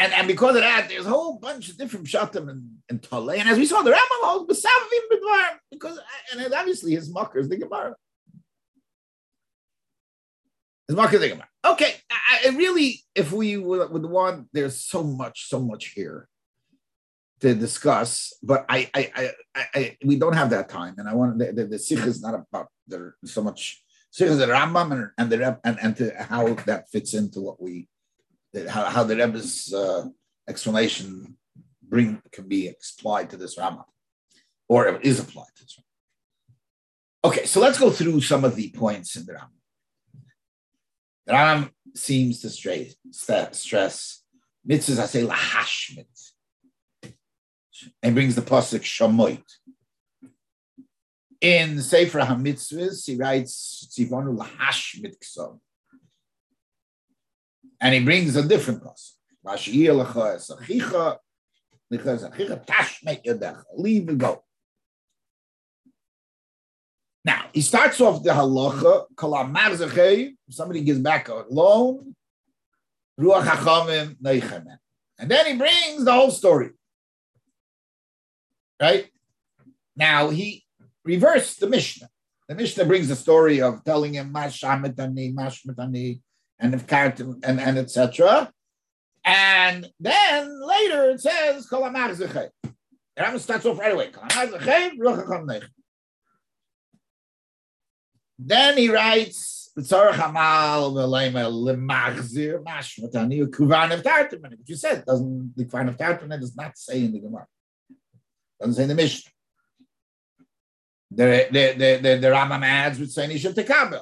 and, 0.02 0.14
and 0.14 0.28
because 0.28 0.56
of 0.56 0.62
that, 0.62 0.88
there's 0.90 1.06
a 1.06 1.10
whole 1.10 1.38
bunch 1.38 1.70
of 1.70 1.78
different 1.78 2.08
shatim 2.08 2.50
and, 2.50 2.78
and 2.90 3.04
Tale. 3.04 3.30
And 3.32 3.48
as 3.48 3.58
we 3.58 3.68
saw, 3.68 3.84
the 3.84 3.92
Rambam 3.92 4.24
holds 4.24 4.52
Besavim 4.52 5.02
Bidvar, 5.12 5.58
because, 5.70 6.00
and 6.32 6.54
obviously 6.54 6.94
his 6.94 7.12
mucker 7.12 7.40
is 7.40 7.50
the 7.50 7.58
Gemara. 7.58 7.96
His 10.88 10.98
mucker 10.98 11.16
is 11.16 11.22
the 11.22 11.30
Gemara. 11.30 11.50
Okay, 11.63 11.94
I, 12.10 12.48
I 12.48 12.50
really, 12.50 13.01
if 13.13 13.32
we 13.32 13.58
would, 13.58 14.06
want, 14.06 14.48
there's 14.51 14.82
so 14.84 15.03
much, 15.03 15.48
so 15.48 15.60
much 15.60 15.89
here 15.89 16.27
to 17.41 17.53
discuss, 17.53 18.34
but 18.41 18.65
I, 18.68 18.89
I, 18.94 19.12
I, 19.56 19.65
I, 19.75 19.98
we 20.03 20.15
don't 20.15 20.34
have 20.34 20.50
that 20.51 20.70
time, 20.70 20.96
and 20.98 21.08
I 21.08 21.13
want 21.13 21.38
the, 21.38 21.51
the, 21.51 21.65
the 21.65 21.80
sikh 21.80 22.06
is 22.06 22.22
not 22.22 22.34
about 22.34 22.68
there 22.88 23.15
so 23.25 23.41
much. 23.44 23.84
Sikh 24.12 24.30
is 24.30 24.38
the 24.39 24.48
Rambam 24.48 24.91
and, 24.91 25.10
and 25.18 25.30
the 25.32 25.60
and 25.63 25.77
and 25.82 25.96
to 25.98 26.12
how 26.24 26.53
that 26.65 26.89
fits 26.89 27.13
into 27.13 27.41
what 27.41 27.62
we 27.62 27.88
how, 28.70 28.86
how 28.86 29.03
the 29.03 29.15
Rebbe's 29.15 29.74
uh, 29.74 30.06
explanation 30.48 31.38
bring 31.82 32.22
can 32.32 32.48
be 32.48 32.70
applied 32.70 33.30
to 33.32 33.38
this 33.38 33.58
Rama, 33.58 33.86
or 34.68 35.00
is 35.00 35.20
applied 35.20 35.53
to 35.56 35.63
this 35.63 35.77
Rama. 35.77 37.34
Okay, 37.34 37.46
so 37.46 37.60
let's 37.60 37.80
go 37.80 37.89
through 37.89 38.22
some 38.22 38.44
of 38.44 38.56
the 38.56 38.70
points 38.72 39.15
in 39.15 39.25
the 39.25 39.34
Rama. 39.34 39.61
The 41.32 41.38
Ram 41.38 41.70
seems 41.96 42.42
to 42.42 42.50
stress, 42.50 42.94
stress 43.54 44.22
mitzvahs, 44.68 45.00
I 45.00 45.06
say 45.06 45.26
lahashmit, 45.26 46.34
and 48.04 48.14
brings 48.14 48.36
the 48.36 48.42
pasuk 48.42 48.82
shamoit. 48.82 49.42
In 51.40 51.82
Sefer 51.82 52.20
HaMitzvahs, 52.20 53.08
he 53.08 53.16
writes 53.16 53.88
tzivonu 53.98 54.38
lahashmit 54.38 55.16
k'sov 55.20 55.58
and 57.80 57.96
he 57.96 58.04
brings 58.04 58.36
a 58.36 58.46
different 58.46 58.84
pasuk. 58.84 59.16
Leave 63.78 64.10
and 64.10 64.20
go. 64.20 64.44
Now 67.24 67.46
he 67.54 67.62
starts 67.62 68.01
off 68.01 68.24
the 68.24 68.31
halacha. 68.31 70.34
Somebody 70.50 70.81
gives 70.81 71.00
back 71.00 71.29
a 71.29 71.46
loan. 71.50 72.16
And 75.20 75.29
then 75.29 75.46
he 75.46 75.55
brings 75.55 76.03
the 76.03 76.12
whole 76.12 76.31
story. 76.31 76.72
Right? 78.81 79.07
Now 79.96 80.29
he 80.29 80.66
reversed 81.03 81.60
the 81.60 81.68
Mishnah. 81.68 82.10
The 82.48 82.55
Mishnah 82.55 82.86
brings 82.86 83.07
the 83.07 83.16
story 83.16 83.62
of 83.62 83.84
telling 83.84 84.16
him, 84.16 84.34
Mashamitani, 84.34 85.34
Mashmitani, 85.34 86.22
and 86.60 86.74
if 86.74 86.88
character 86.88 87.34
and, 87.44 87.60
and 87.60 87.77
etc. 87.77 88.51
And 89.24 89.88
then 90.00 90.68
later 90.68 91.12
it 91.12 91.22
says 91.22 91.68
Kol 91.68 91.84
Amar 91.84 92.10
And 92.10 93.42
starts 93.42 93.66
off 93.66 93.79
right 93.79 93.94
away. 93.94 94.07
He 94.07 94.38
writes 94.38 94.53
Tzarech 94.53 95.27
Hamal 95.27 95.64
Kuvan 103.48 103.94
of 103.94 104.01
Tartaman, 104.04 104.51
which 104.58 104.70
you 104.70 104.75
said 104.75 105.06
doesn't 105.06 105.56
the 105.56 105.66
Kuvan 105.66 105.90
of 105.90 105.98
Tartaman 105.98 106.40
does 106.40 106.56
not 106.56 106.77
say 106.77 107.04
in 107.04 107.14
the 107.14 107.20
Gemara, 107.20 107.46
doesn't 108.60 108.75
say 108.75 108.84
in 108.84 108.90
the 108.90 108.96
Mishnah. 108.96 109.32
The 111.12 111.48
the 111.51 111.74
the 111.77 112.00
the, 112.01 112.18
the 112.18 112.27
Rambam 112.27 112.64
adds 112.64 113.00
with 113.00 113.12
saying 113.12 113.30
Nishav 113.30 113.54
Tekabel. 113.54 114.01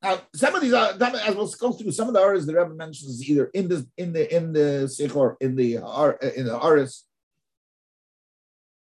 Now, 0.00 0.20
some 0.32 0.54
of 0.54 0.62
these 0.62 0.72
are 0.72 0.90
as 0.92 1.34
we'll 1.34 1.48
go 1.58 1.72
through. 1.72 1.90
Some 1.90 2.08
of 2.08 2.14
the 2.14 2.20
aras 2.20 2.46
the 2.46 2.54
Rebbe 2.54 2.74
mentions 2.74 3.28
either 3.28 3.46
in 3.46 3.68
the 3.68 3.86
in 3.96 4.12
the 4.12 4.34
in 4.34 4.52
the 4.52 4.88
Sichor 4.88 5.36
in 5.40 5.56
the 5.56 5.78
uh, 5.78 6.12
in 6.36 6.46
the 6.46 6.56
aras. 6.56 7.04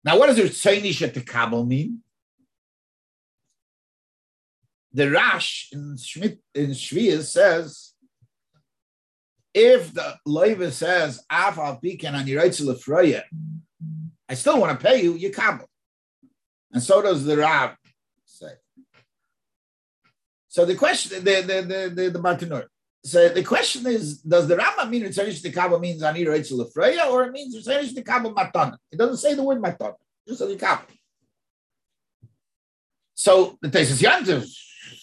Now, 0.04 0.20
what 0.20 0.28
does 0.28 0.38
Tzayni 0.38 0.90
Shetekabel 0.90 1.68
mean? 1.68 2.04
The 4.94 5.12
Rash 5.12 5.70
in 5.72 5.98
Schmidt 5.98 6.40
in 6.56 6.72
Shvias 6.72 7.26
says, 7.26 7.94
if 9.54 9.94
the 9.94 10.18
Leiva 10.26 10.72
says 10.72 11.24
Afal 11.32 11.82
Pikan 11.82 12.14
and 12.14 12.28
Yiraitzel 12.28 13.22
I 14.28 14.34
still 14.34 14.60
want 14.60 14.80
to 14.80 14.86
pay 14.86 15.02
you, 15.02 15.14
you 15.14 15.32
kabel. 15.32 15.68
And 16.72 16.82
so 16.82 17.02
does 17.02 17.26
the 17.26 17.38
Rab. 17.38 17.72
Say. 18.26 18.52
So 20.48 20.66
the 20.66 20.76
question, 20.76 21.24
the 21.24 21.42
the 21.42 21.62
the 21.62 21.94
the, 21.96 22.10
the 22.10 22.20
Bartanur. 22.20 22.66
So 23.04 23.30
the 23.30 23.44
question 23.44 23.88
is, 23.88 24.22
does 24.22 24.48
the 24.48 24.58
Rambam 24.58 24.90
mean 24.90 25.04
Ritzonish 25.04 25.42
Dekaba 25.42 25.80
means 25.80 26.04
Ani 26.04 26.26
Reitzel 26.26 26.72
Freya, 26.72 27.06
or 27.10 27.24
it 27.24 27.32
means 27.32 27.56
Ritzonish 27.56 27.94
Dekaba 27.94 28.34
Matana? 28.34 28.78
It 28.92 28.98
doesn't 28.98 29.18
say 29.18 29.34
the 29.36 29.44
word 29.44 29.62
Matana, 29.62 29.96
just 30.28 30.42
Dekaba. 30.42 30.82
So 33.16 33.58
the 33.62 33.70
Tesis 33.70 34.02
Yantiv 34.02 34.48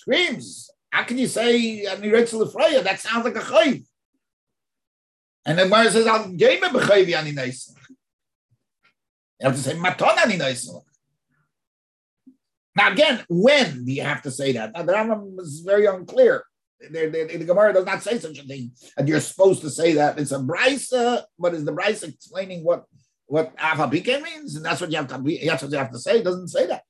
screams, 0.07 0.71
how 0.91 1.03
can 1.05 1.19
you 1.19 1.27
say 1.27 1.85
Ani 1.87 2.09
Reitzel 2.09 2.51
Freya? 2.53 2.83
That 2.83 3.01
sounds 3.01 3.25
like 3.25 3.37
a 3.37 3.41
chayv. 3.41 3.85
And 5.45 5.59
then 5.59 5.69
Mara 5.69 5.91
says, 5.91 6.07
I'll 6.07 6.29
game 6.29 6.63
a 6.63 6.69
b'chayv 6.69 7.13
Ani 7.15 7.33
Neisach. 7.33 7.75
You 9.41 9.49
have 9.49 9.57
to 9.57 9.63
say 9.63 9.75
Matana 9.75 10.25
Ani. 10.25 10.39
Now, 12.77 12.93
again, 12.93 13.25
when 13.29 13.85
do 13.85 13.93
you 13.93 14.03
have 14.03 14.23
to 14.23 14.31
say 14.31 14.53
that? 14.53 14.73
Now, 14.75 14.83
the 14.83 14.93
Rambam 14.93 15.41
is 15.41 15.61
very 15.61 15.87
unclear. 15.87 16.45
The, 16.79 17.07
the, 17.07 17.39
the, 17.39 17.45
Gemara 17.45 17.73
does 17.73 17.87
not 17.87 18.03
say 18.03 18.19
such 18.19 18.39
a 18.39 18.43
thing, 18.43 18.71
and 18.99 19.09
you're 19.09 19.21
supposed 19.21 19.63
to 19.63 19.71
say 19.71 19.95
that. 19.95 20.19
It's 20.19 20.33
a 20.33 20.39
brisa, 20.39 21.23
but 21.39 21.55
is 21.55 21.65
the 21.65 21.73
brisa 21.73 22.09
explaining 22.09 22.65
what 22.65 22.85
what 23.29 23.55
means, 23.59 24.57
and 24.57 24.65
that's 24.65 24.81
what 24.83 24.91
you 24.91 24.99
have 24.99 25.09
to. 25.09 25.23
That's 25.47 25.63
what 25.63 25.73
you 25.73 25.79
have 25.79 25.91
to 25.93 25.99
say. 25.99 26.19
It 26.19 26.25
doesn't 26.25 26.49
say 26.49 26.67
that. 26.67 26.83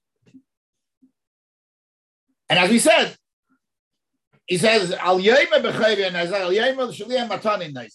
And 2.49 2.59
as 2.59 2.71
we 2.71 2.79
said, 2.79 3.17
he 4.47 4.59
says 4.59 4.93
al 4.93 5.19
and 5.19 6.17
as 6.17 6.33
al 6.33 6.51
matani 6.51 7.91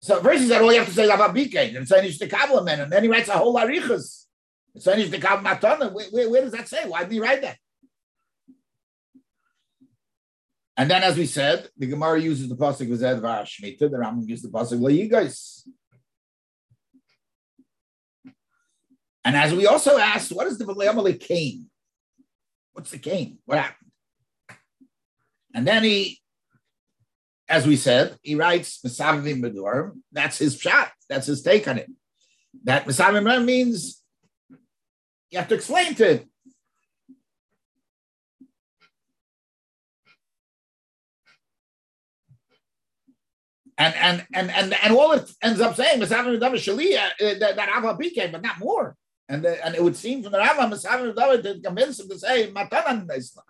So 0.00 0.22
first 0.22 0.42
he 0.42 0.48
said, 0.48 0.60
well, 0.60 0.72
you 0.72 0.78
have 0.78 0.88
to 0.88 0.94
say 0.94 1.08
avabike, 1.08 1.76
and 1.76 1.76
it's 1.78 1.90
a 2.20 2.82
and 2.82 2.92
then 2.92 3.02
he 3.02 3.08
writes 3.08 3.28
a 3.28 3.32
whole 3.32 3.54
arichas 3.54 4.26
so 4.76 4.94
the 4.94 5.18
Kav 5.18 5.42
Matana. 5.42 5.92
Where, 5.92 6.06
where, 6.10 6.30
where, 6.30 6.42
does 6.42 6.52
that 6.52 6.68
say? 6.68 6.88
Why 6.88 7.02
did 7.02 7.12
he 7.12 7.20
write 7.20 7.42
that? 7.42 7.56
And 10.76 10.88
then, 10.88 11.02
as 11.02 11.16
we 11.16 11.26
said, 11.26 11.68
the 11.76 11.86
Gemara 11.86 12.20
uses 12.20 12.48
the 12.48 12.54
pasuk 12.54 12.88
Edvar 12.88 13.42
Shemitah. 13.42 13.90
The 13.90 13.96
Rambam 13.96 14.28
uses 14.28 14.44
the 14.44 14.56
pasuk 14.56 14.78
Layigais. 14.78 15.66
And 19.24 19.36
as 19.36 19.52
we 19.52 19.66
also 19.66 19.98
asked, 19.98 20.32
what 20.32 20.46
is 20.46 20.56
the 20.56 20.64
Valayamale 20.64 21.20
Cain? 21.20 21.67
What's 22.78 22.92
the 22.92 22.98
Cain? 22.98 23.38
What 23.44 23.58
happened? 23.58 23.90
And 25.52 25.66
then 25.66 25.82
he, 25.82 26.20
as 27.48 27.66
we 27.66 27.74
said, 27.74 28.16
he 28.22 28.36
writes 28.36 28.78
Mesavim 28.86 29.42
Bedur. 29.42 29.96
That's 30.12 30.38
his 30.38 30.56
shot. 30.56 30.92
That's 31.08 31.26
his 31.26 31.42
take 31.42 31.66
on 31.66 31.78
it. 31.78 31.90
That 32.62 32.86
Mesavim 32.86 33.44
means 33.44 34.00
you 35.32 35.40
have 35.40 35.48
to 35.48 35.56
explain 35.56 35.96
to 35.96 36.08
it. 36.08 36.28
And 43.76 43.94
and 43.96 44.26
and 44.32 44.50
and 44.52 44.74
and 44.84 44.94
all 44.94 45.14
it 45.14 45.28
ends 45.42 45.60
up 45.60 45.74
saying 45.74 46.00
is 46.00 46.10
having 46.10 46.38
done 46.38 46.52
Shalia 46.52 47.08
uh, 47.20 47.38
that 47.40 47.56
that 47.56 47.74
Ava 47.76 47.96
became, 47.96 48.30
but 48.30 48.42
not 48.42 48.60
more. 48.60 48.96
And 49.28 49.44
and 49.44 49.74
it 49.74 49.82
would 49.82 49.96
seem 49.96 50.22
from 50.22 50.32
the 50.32 50.38
Rambam 50.38 50.72
is 50.72 50.84
having 50.84 51.14
to 51.14 51.60
convince 51.62 52.00
him 52.00 52.08
to 52.08 52.18
say 52.18 52.50
Matanan 52.50 53.14
Islam. 53.14 53.44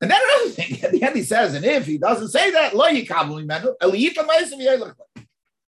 And 0.00 0.10
then 0.10 0.20
another 0.22 0.50
thing, 0.50 0.80
at 0.84 0.92
the 0.92 1.02
end 1.02 1.16
he 1.16 1.22
says, 1.22 1.54
and 1.54 1.64
if 1.64 1.86
he 1.86 1.98
doesn't 1.98 2.28
say 2.28 2.50
that, 2.50 2.74
lo 2.74 2.86
yikabel 2.86 3.44
mimenu, 3.44 3.74
eliyita 3.80 4.26
ma'asim 4.26 4.60
yelech. 4.60 4.94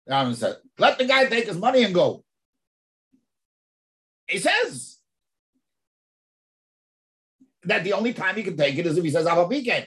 The 0.07 0.13
Rambam 0.13 0.57
let 0.79 0.99
the 0.99 1.05
guy 1.05 1.27
take 1.27 1.47
his 1.47 1.57
money 1.57 1.83
and 1.83 1.95
go. 1.95 2.23
He 4.29 4.39
says 4.39 4.99
that 7.65 7.83
the 7.83 7.93
only 7.93 8.13
time 8.13 8.37
he 8.37 8.43
can 8.43 8.57
take 8.57 8.77
it 8.77 8.87
is 8.87 8.97
if 8.97 9.05
he 9.05 9.11
says 9.11 9.27
Avabike. 9.27 9.87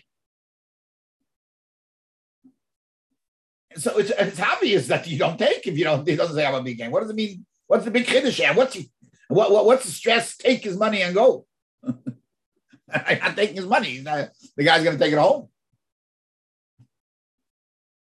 So 3.76 3.98
it's, 3.98 4.12
it's 4.18 4.40
obvious 4.40 4.88
that 4.88 5.08
you 5.08 5.18
don't 5.18 5.38
take 5.38 5.66
if 5.68 5.78
you 5.78 5.86
don't. 5.86 6.08
He 6.08 6.16
doesn't 6.16 6.36
say 6.36 6.44
Avabike. 6.44 6.90
What 6.90 7.02
does 7.02 7.10
it 7.10 7.16
mean? 7.16 7.46
What's 7.70 7.86
the 7.86 7.92
big 7.92 8.08
kiddush 8.08 8.38
here? 8.38 8.52
What's 8.56 8.74
he, 8.74 8.90
what, 9.28 9.52
what 9.52 9.64
what's 9.64 9.86
the 9.86 9.92
stress? 9.92 10.36
Take 10.36 10.64
his 10.64 10.76
money 10.76 11.04
and 11.04 11.14
go. 11.14 11.46
I'm 11.86 13.20
not 13.20 13.36
taking 13.36 13.58
his 13.58 13.68
money. 13.68 14.02
Not, 14.02 14.30
the 14.58 14.64
guy's 14.64 14.84
going 14.84 14.98
to 14.98 15.04
take 15.04 15.14
it 15.14 15.20
home. 15.20 15.50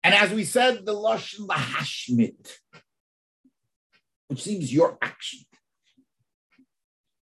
And 0.04 0.16
as 0.16 0.32
we 0.32 0.44
said, 0.44 0.88
the 0.88 0.96
lashon 0.96 1.46
lahashmit, 1.46 2.52
which 4.28 4.42
seems 4.42 4.74
your 4.74 4.98
action. 5.04 5.42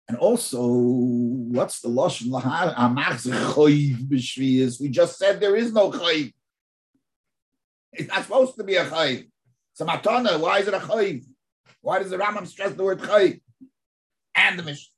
And 0.07 0.17
also, 0.17 0.65
what's 0.65 1.81
the 1.81 1.89
lashon 1.89 2.29
lahashmit? 2.29 4.79
We 4.79 4.89
just 4.89 5.17
said 5.17 5.41
there 5.41 5.57
is 5.57 5.73
no 5.73 5.91
chayiv. 5.91 6.31
It's 7.91 8.07
not 8.07 8.23
supposed 8.23 8.55
to 8.55 8.63
be 8.63 8.77
a 8.77 8.85
chayiv. 8.85 9.27
So 9.73 9.85
matana, 9.85 10.39
why 10.39 10.59
is 10.59 10.69
it 10.69 10.73
a 10.73 10.79
chayiv? 10.79 11.25
Why 11.81 11.99
does 11.99 12.09
the 12.09 12.17
Rambam 12.17 12.47
stress 12.47 12.73
the 12.73 12.83
word 12.83 12.99
chayiv? 12.99 13.41
And 14.35 14.59
the 14.59 14.63
Mishnah. 14.63 14.91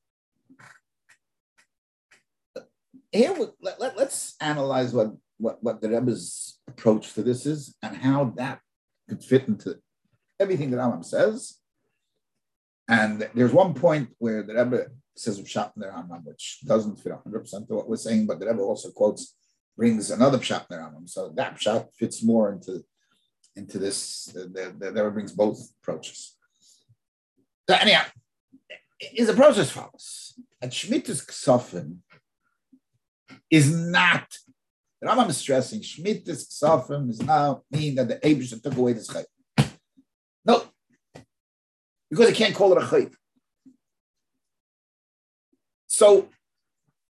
Here, 3.11 3.35
let, 3.61 3.79
let, 3.79 3.97
let's 3.97 4.35
analyze 4.39 4.93
what, 4.93 5.11
what, 5.37 5.61
what 5.61 5.81
the 5.81 5.89
Rebbe's 5.89 6.59
approach 6.67 7.13
to 7.13 7.23
this 7.23 7.45
is 7.45 7.75
and 7.83 7.97
how 7.97 8.33
that 8.37 8.59
could 9.09 9.23
fit 9.23 9.47
into 9.47 9.77
everything 10.39 10.71
that 10.71 10.77
Rambam 10.77 11.03
says. 11.03 11.57
And 12.87 13.29
there's 13.33 13.51
one 13.51 13.73
point 13.73 14.09
where 14.17 14.43
the 14.43 14.53
Rebbe 14.53 14.87
says 15.15 15.41
Pshat 15.41 15.71
in 15.75 15.81
the 15.81 15.87
Rambam, 15.87 16.23
which 16.23 16.59
doesn't 16.65 16.97
fit 16.97 17.13
100% 17.13 17.67
to 17.67 17.75
what 17.75 17.89
we're 17.89 17.97
saying, 17.97 18.27
but 18.27 18.39
the 18.39 18.47
Rebbe 18.47 18.61
also 18.61 18.91
quotes, 18.91 19.35
brings 19.77 20.11
another 20.11 20.37
Pshat 20.37 20.65
in 20.69 20.77
the 20.77 20.83
Rambam. 20.83 21.09
So 21.09 21.31
that 21.35 21.57
Pshat 21.57 21.93
fits 21.93 22.23
more 22.23 22.51
into, 22.53 22.83
into 23.55 23.77
this. 23.77 24.25
The, 24.25 24.47
the, 24.47 24.91
the 24.91 25.03
Rebbe 25.03 25.11
brings 25.11 25.33
both 25.33 25.59
approaches. 25.81 26.37
So 27.71 27.77
anyhow, 27.77 28.03
his 28.99 29.29
approach 29.29 29.57
as 29.57 29.71
follows. 29.71 30.33
At 30.61 30.71
Shemitah's 30.71 31.25
Ksofim 31.25 31.99
is 33.49 33.73
not, 33.73 34.27
the 34.99 35.07
Rambam 35.07 35.29
is 35.29 35.37
stressing, 35.37 35.79
Shemitah's 35.79 36.49
Ksofim 36.49 37.09
is 37.09 37.21
not 37.21 37.61
mean 37.71 37.95
that 37.95 38.09
the 38.09 38.15
Abishah 38.15 38.61
took 38.61 38.75
away 38.75 38.91
this 38.91 39.07
chayv. 39.07 39.23
No, 40.43 40.65
because 42.09 42.27
he 42.27 42.35
can't 42.35 42.53
call 42.53 42.73
it 42.73 42.83
a 42.83 42.85
chayv. 42.85 43.13
So 45.87 46.27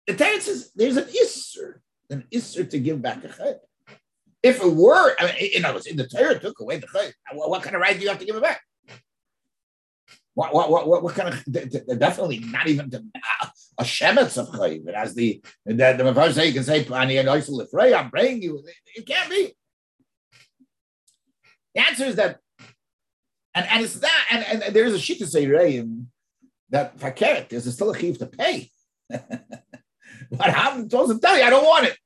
the 0.06 0.14
Torah 0.16 0.38
says 0.38 0.70
there's 0.76 0.98
an 0.98 1.04
isser, 1.04 1.76
an 2.10 2.24
isser 2.30 2.68
to 2.68 2.78
give 2.78 3.00
back 3.00 3.24
a 3.24 3.28
chayv. 3.28 3.56
If 4.42 4.60
it 4.60 4.70
were, 4.70 5.14
I 5.18 5.32
mean, 5.32 5.50
in 5.54 5.64
if 5.64 5.96
the 5.96 6.06
Torah 6.06 6.38
took 6.38 6.60
away 6.60 6.76
the 6.76 6.88
chayv, 6.88 7.14
what 7.32 7.62
kind 7.62 7.74
of 7.74 7.80
right 7.80 7.96
do 7.96 8.02
you 8.02 8.10
have 8.10 8.18
to 8.18 8.26
give 8.26 8.36
it 8.36 8.42
back? 8.42 8.60
What, 10.34 10.54
what, 10.54 10.70
what, 10.70 11.02
what, 11.02 11.14
kind 11.14 11.28
of 11.28 11.44
definitely 11.98 12.38
not 12.38 12.66
even 12.66 12.90
to, 12.90 12.98
uh, 12.98 13.46
a 13.78 13.84
shemetz 13.84 14.38
of 14.38 14.48
chayiv. 14.48 14.92
Has 14.94 15.14
the 15.14 15.42
the 15.66 15.74
the 15.74 16.32
say 16.32 16.48
you 16.48 16.54
can 16.54 16.64
say 16.64 16.86
ani 16.86 17.18
and 17.18 17.28
oisel 17.28 17.94
I'm 17.94 18.10
praying 18.10 18.42
you. 18.42 18.64
It 18.94 19.06
can't 19.06 19.28
be. 19.28 19.54
The 21.74 21.86
answer 21.86 22.04
is 22.04 22.16
that, 22.16 22.38
and, 23.54 23.66
and 23.70 23.84
it's 23.84 23.94
that, 23.94 24.26
and, 24.30 24.62
and 24.62 24.74
there's 24.74 24.94
a 24.94 24.98
shita 24.98 25.26
say 25.26 25.46
reim 25.46 26.06
that 26.70 26.98
fakeret 26.98 27.50
there's 27.50 27.72
still 27.72 27.90
a 27.90 27.98
chiv 27.98 28.18
to 28.18 28.26
pay. 28.26 28.70
but 29.08 29.20
Ham 30.40 30.88
doesn't 30.88 31.20
tell 31.20 31.36
you 31.36 31.44
I 31.44 31.50
don't 31.50 31.64
want 31.64 31.86
it. 31.86 31.98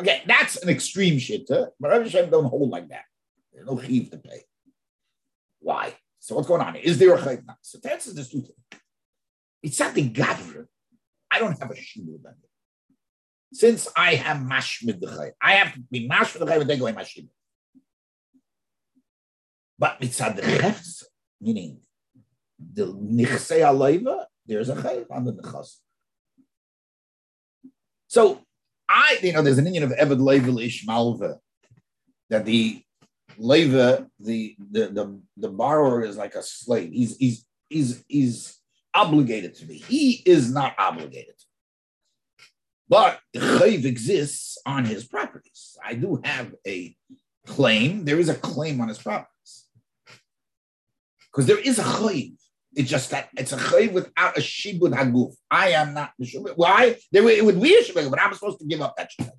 Okay, 0.00 0.22
that's 0.26 0.56
an 0.56 0.68
extreme 0.68 1.18
shita, 1.18 1.68
but 1.78 1.90
Rav 1.90 2.30
don't 2.30 2.44
hold 2.44 2.70
like 2.70 2.88
that. 2.88 3.04
There's 3.52 3.66
no 3.66 3.80
chiv 3.80 4.10
to 4.10 4.18
pay. 4.18 4.42
Why? 5.60 5.94
So 6.24 6.34
what's 6.34 6.48
going 6.48 6.62
on? 6.62 6.74
Is 6.76 6.96
there 6.96 7.14
a 7.14 7.18
chayv 7.18 7.44
now? 7.46 7.58
So 7.60 7.76
that's 7.82 8.06
the 8.06 8.24
two 8.24 8.46
It's 9.62 9.78
not 9.78 9.92
the 9.92 10.08
gavra. 10.08 10.64
I 11.30 11.38
don't 11.38 11.58
have 11.60 11.70
a 11.70 11.74
shimu 11.74 12.18
about 12.18 12.32
it. 12.42 12.50
Since 13.52 13.88
I 13.94 14.14
have 14.14 14.38
mashmid 14.38 15.02
the 15.02 15.08
chayv, 15.08 15.32
I 15.38 15.52
have 15.56 15.74
to 15.74 15.80
be 15.80 16.08
mashmid 16.08 16.38
the 16.38 16.46
chayv 16.46 16.62
and 16.62 16.70
take 16.70 16.80
away 16.80 16.92
shimu. 16.92 17.28
But 19.78 20.00
mitzad 20.00 20.36
the 20.36 20.88
meaning 21.42 21.80
the 22.72 22.86
nichsei 22.86 23.60
alayva, 23.60 24.24
there's 24.46 24.70
a 24.70 24.76
chayv 24.76 25.04
on 25.10 25.26
the 25.26 25.34
nechas. 25.34 25.74
So 28.06 28.40
I, 28.88 29.18
you 29.22 29.34
know, 29.34 29.42
there's 29.42 29.58
an 29.58 29.66
Indian 29.66 29.84
of 29.84 29.90
Eved 29.90 30.22
Level 30.22 30.54
Ishmalva 30.54 31.36
that 32.30 32.46
the 32.46 32.82
Leva, 33.38 34.06
the, 34.20 34.56
the 34.70 34.86
the 34.86 35.20
the 35.36 35.48
borrower 35.48 36.02
is 36.02 36.16
like 36.16 36.34
a 36.34 36.42
slave. 36.42 36.92
He's 36.92 37.16
he's 37.16 37.44
he's 37.68 38.04
he's 38.08 38.58
obligated 38.94 39.54
to 39.56 39.66
me. 39.66 39.76
He 39.76 40.22
is 40.26 40.52
not 40.52 40.74
obligated. 40.78 41.34
But 42.88 43.18
the 43.32 43.40
chayv 43.40 43.84
exists 43.84 44.58
on 44.66 44.84
his 44.84 45.04
properties. 45.04 45.76
I 45.84 45.94
do 45.94 46.20
have 46.24 46.54
a 46.66 46.94
claim. 47.46 48.04
There 48.04 48.18
is 48.18 48.28
a 48.28 48.34
claim 48.34 48.80
on 48.80 48.88
his 48.88 48.98
properties. 48.98 49.66
Because 51.32 51.46
there 51.46 51.58
is 51.58 51.78
a 51.78 51.82
chayv. 51.82 52.34
It's 52.76 52.90
just 52.90 53.10
that 53.10 53.28
it's 53.36 53.52
a 53.52 53.56
chayv 53.56 53.92
without 53.92 54.36
a 54.36 54.40
shibud 54.40 54.94
haguf. 54.94 55.34
I 55.50 55.70
am 55.70 55.94
not. 55.94 56.12
Why? 56.56 56.96
There, 57.12 57.28
it 57.28 57.44
would 57.44 57.60
be 57.60 57.74
a 57.74 57.82
shibud, 57.82 58.10
but 58.10 58.20
I'm 58.20 58.34
supposed 58.34 58.58
to 58.60 58.66
give 58.66 58.80
up 58.80 58.96
that 58.96 59.10
shibud. 59.10 59.30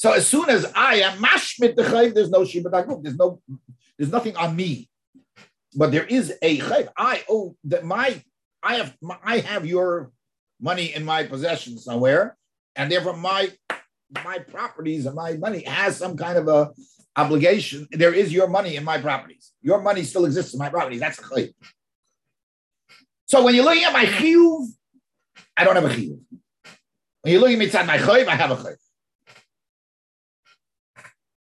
So 0.00 0.12
as 0.12 0.26
soon 0.26 0.48
as 0.48 0.64
I 0.74 0.94
am 1.00 1.22
mashmit 1.22 1.76
the 1.76 1.82
chayv, 1.82 2.14
there's 2.14 2.30
no 2.30 2.42
shiba 2.42 2.70
daguf. 2.70 3.02
There's 3.02 3.18
no, 3.18 3.42
there's 3.98 4.10
nothing 4.10 4.34
on 4.34 4.56
me. 4.56 4.88
But 5.76 5.92
there 5.92 6.06
is 6.06 6.32
a 6.40 6.56
chayv. 6.56 6.88
I 6.96 7.22
owe 7.28 7.54
that 7.64 7.84
my, 7.84 8.24
I 8.62 8.76
have, 8.76 8.96
my, 9.02 9.18
I 9.22 9.40
have 9.40 9.66
your 9.66 10.10
money 10.58 10.94
in 10.94 11.04
my 11.04 11.24
possession 11.24 11.76
somewhere, 11.76 12.38
and 12.76 12.90
therefore 12.90 13.14
my, 13.14 13.52
my 14.24 14.38
properties 14.38 15.04
and 15.04 15.14
my 15.14 15.34
money 15.34 15.64
has 15.64 15.98
some 15.98 16.16
kind 16.16 16.38
of 16.38 16.48
a 16.48 16.70
obligation. 17.14 17.86
There 17.90 18.14
is 18.14 18.32
your 18.32 18.48
money 18.48 18.76
in 18.76 18.84
my 18.84 18.96
properties. 18.96 19.52
Your 19.60 19.82
money 19.82 20.04
still 20.04 20.24
exists 20.24 20.54
in 20.54 20.58
my 20.60 20.70
properties. 20.70 21.00
That's 21.00 21.18
a 21.18 21.22
chayv. 21.24 21.52
So 23.26 23.44
when 23.44 23.54
you're 23.54 23.66
looking 23.66 23.84
at 23.84 23.92
my 23.92 24.06
chiyuv, 24.06 24.66
I 25.58 25.64
don't 25.64 25.74
have 25.76 25.84
a 25.84 25.90
chiyuv. 25.90 26.20
When 27.20 27.32
you're 27.34 27.42
looking 27.42 27.60
at 27.60 27.86
my 27.86 27.98
chayv, 27.98 28.28
I 28.28 28.36
have 28.36 28.50
a 28.50 28.56
chayv. 28.56 28.76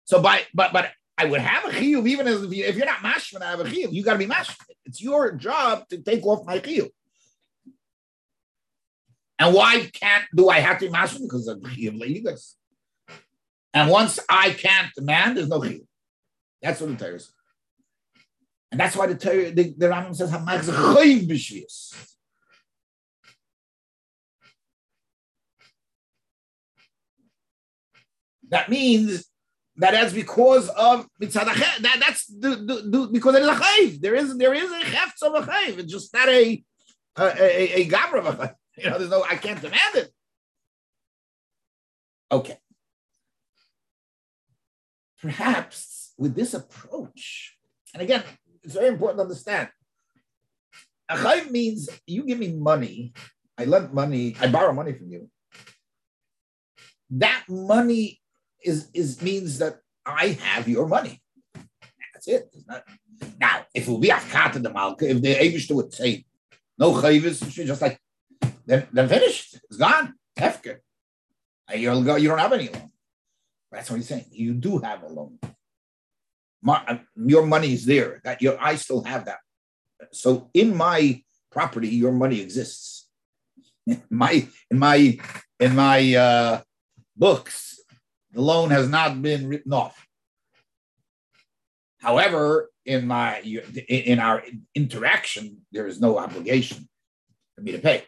So 0.08 0.22
by 0.22 0.40
but 0.54 0.72
but 0.72 0.90
I 1.18 1.26
would 1.26 1.42
have 1.42 1.66
a 1.66 1.68
chiyuv 1.68 2.08
even 2.08 2.26
if, 2.26 2.50
you, 2.50 2.64
if 2.64 2.76
you're 2.76 2.86
not 2.86 3.00
mashman, 3.00 3.42
I 3.42 3.50
have 3.50 3.60
a 3.60 3.64
chiyuv. 3.64 3.92
You 3.92 4.02
got 4.02 4.14
to 4.14 4.18
be 4.18 4.24
mashman. 4.24 4.56
It's 4.86 5.02
your 5.02 5.32
job 5.32 5.86
to 5.90 5.98
take 5.98 6.24
off 6.24 6.46
my 6.46 6.60
chiyuv. 6.60 6.88
And 9.38 9.54
why 9.54 9.90
can't 9.92 10.24
do 10.34 10.48
I 10.48 10.60
have 10.60 10.78
to 10.78 10.86
be 10.86 10.92
mashman? 10.92 11.24
Because 11.24 11.46
of 11.46 11.58
chiyuv 11.58 12.00
leigas. 12.00 12.54
And 13.74 13.90
once 13.90 14.18
I 14.30 14.52
can't 14.52 14.90
demand, 14.96 15.36
there's 15.36 15.48
no 15.48 15.60
chiyuv. 15.60 15.84
That's 16.62 16.80
what 16.80 16.88
the 16.96 17.04
Torah 17.04 17.16
is. 17.16 17.30
And 18.72 18.80
that's 18.80 18.96
why 18.96 19.08
the 19.08 19.14
Torah, 19.14 19.50
the, 19.50 19.74
the 19.76 19.86
Rambam 19.88 20.16
says, 20.16 20.32
"Hamach 20.32 20.60
chayiv 20.60 21.28
b'shvius." 21.28 22.14
That 28.48 28.70
means 28.70 29.28
that 29.78 29.92
that's 29.92 30.12
because 30.12 30.68
of 30.70 31.06
that 31.20 31.96
that's 32.00 32.26
the, 32.26 32.50
the, 32.50 32.88
the, 32.90 33.08
because 33.12 33.36
it 33.36 33.42
is 33.42 33.48
a 33.48 33.54
chayv. 33.54 34.00
There 34.00 34.16
is 34.16 34.36
there 34.36 34.52
is 34.52 34.70
a 34.72 34.84
hefts 34.84 35.22
of 35.22 35.34
a 35.34 35.42
chayv. 35.42 35.78
It's 35.78 35.92
just 35.92 36.12
not 36.12 36.28
a 36.28 36.62
a 37.16 37.22
a, 37.22 37.72
a 37.80 37.88
gabra 37.88 38.26
of 38.26 38.40
a. 38.40 38.54
You 38.78 38.90
know, 38.90 38.98
there's 38.98 39.10
no 39.10 39.24
I 39.24 39.34
can't 39.34 39.60
demand 39.60 39.96
it. 39.96 40.12
Okay. 42.30 42.58
Perhaps 45.20 46.12
with 46.16 46.36
this 46.36 46.54
approach, 46.54 47.56
and 47.92 48.00
again, 48.04 48.22
it's 48.62 48.74
very 48.74 48.86
important 48.86 49.18
to 49.18 49.22
understand. 49.22 49.68
A 51.08 51.16
chayv 51.16 51.50
means 51.50 51.88
you 52.06 52.22
give 52.22 52.38
me 52.38 52.52
money, 52.52 53.14
I 53.58 53.64
lend 53.64 53.92
money, 53.92 54.36
I 54.40 54.46
borrow 54.46 54.72
money 54.72 54.92
from 54.92 55.10
you. 55.10 55.28
That 57.10 57.42
money 57.48 58.20
is 58.64 58.88
is 58.94 59.22
means 59.22 59.58
that 59.58 59.78
I 60.04 60.38
have 60.42 60.68
your 60.68 60.86
money. 60.86 61.22
That's 62.12 62.28
it. 62.28 62.54
Not, 62.66 62.84
now, 63.40 63.66
if 63.74 63.86
it 63.86 63.90
would 63.90 64.00
be 64.00 64.08
afkata 64.08 64.62
the 64.62 64.72
malka, 64.72 65.08
if 65.08 65.20
the 65.20 65.34
Abish 65.34 65.70
would 65.74 65.92
say 65.92 66.24
no 66.78 66.92
chayvis, 66.92 67.48
just 67.50 67.82
like 67.82 68.00
then 68.66 68.86
then 68.92 69.08
finished. 69.08 69.54
It's 69.68 69.76
gone. 69.76 70.14
Hefker. 70.38 70.78
You're, 71.74 72.18
you 72.18 72.28
don't 72.28 72.38
have 72.38 72.52
any 72.52 72.68
loan. 72.68 72.90
That's 73.70 73.90
what 73.90 73.96
he's 73.96 74.08
saying. 74.08 74.26
You 74.30 74.54
do 74.54 74.78
have 74.78 75.02
a 75.02 75.08
loan. 75.08 75.38
My, 76.62 76.82
uh, 76.86 76.98
your 77.16 77.44
money 77.46 77.72
is 77.72 77.84
there. 77.84 78.20
That 78.24 78.40
your 78.40 78.56
I 78.60 78.76
still 78.76 79.02
have 79.04 79.26
that. 79.26 79.38
So 80.12 80.50
in 80.54 80.76
my 80.76 81.22
property, 81.50 81.88
your 81.88 82.12
money 82.12 82.40
exists. 82.40 83.06
In 83.88 84.02
my 84.10 84.46
in 84.70 84.78
my 84.78 85.18
in 85.58 85.74
my 85.74 86.14
uh, 86.14 86.60
books, 87.16 87.77
the 88.32 88.40
loan 88.40 88.70
has 88.70 88.88
not 88.88 89.20
been 89.22 89.48
written 89.48 89.72
off. 89.72 90.06
However, 91.98 92.70
in 92.84 93.06
my 93.06 93.40
in 93.40 94.18
our 94.18 94.42
interaction, 94.74 95.58
there 95.72 95.86
is 95.86 96.00
no 96.00 96.18
obligation 96.18 96.88
for 97.54 97.62
me 97.62 97.72
to 97.72 97.78
pay. 97.78 98.04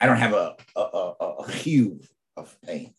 I 0.00 0.06
don't 0.06 0.18
have 0.18 0.32
a 0.32 0.56
a, 0.76 0.80
a, 0.80 1.14
a 1.20 1.50
hue 1.50 2.00
of 2.36 2.54
pain. 2.62 2.94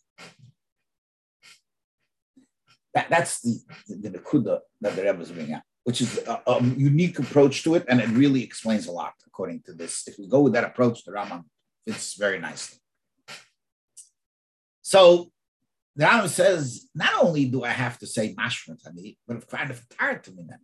That, 2.94 3.10
that's 3.10 3.42
the 3.42 3.60
the, 3.88 4.10
the 4.10 4.62
that 4.82 4.96
the 4.96 5.04
Rebbe 5.04 5.22
is 5.22 5.32
bringing 5.32 5.54
out, 5.54 5.64
which 5.84 6.02
is 6.02 6.18
a, 6.28 6.42
a, 6.48 6.64
unique 6.64 7.20
approach 7.20 7.64
to 7.64 7.76
it, 7.76 7.86
and 7.90 8.00
it 8.00 8.10
really 8.10 8.44
explains 8.44 8.88
a 8.88 8.92
lot 8.92 9.14
according 9.28 9.62
to 9.64 9.74
this. 9.74 10.08
If 10.08 10.18
we 10.18 10.28
go 10.28 10.42
with 10.42 10.54
that 10.54 10.64
approach, 10.64 11.04
the 11.04 11.12
Rambam 11.12 11.44
fits 11.86 12.16
very 12.16 12.40
nicely. 12.40 12.80
So 14.82 15.32
the 15.96 16.06
Rambam 16.06 16.28
says, 16.28 16.88
not 16.96 17.12
only 17.22 17.46
do 17.46 17.64
I 17.64 17.70
have 17.70 18.00
to 18.00 18.08
say 18.08 18.34
mashma 18.34 18.82
to 18.84 18.94
me, 18.94 19.18
but 19.28 19.38
it's 19.38 19.46
kind 19.46 19.70
of 19.70 19.82
tired 19.90 20.24
to 20.24 20.32
me 20.32 20.44
then. 20.48 20.60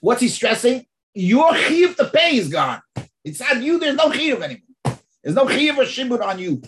What's 0.00 0.20
he 0.20 0.28
stressing? 0.28 0.84
Your 1.14 1.54
chiv 1.56 1.96
to 1.96 2.06
pay 2.06 2.36
is 2.36 2.48
gone. 2.48 2.82
It's 3.24 3.40
on 3.40 3.62
you, 3.62 3.78
there's 3.78 3.96
no 3.96 4.12
chiv 4.12 4.42
anymore. 4.42 4.98
There's 5.22 5.36
no 5.36 5.48
chiv 5.48 5.78
or 5.78 5.84
shibud 5.84 6.22
on 6.22 6.38
you. 6.38 6.62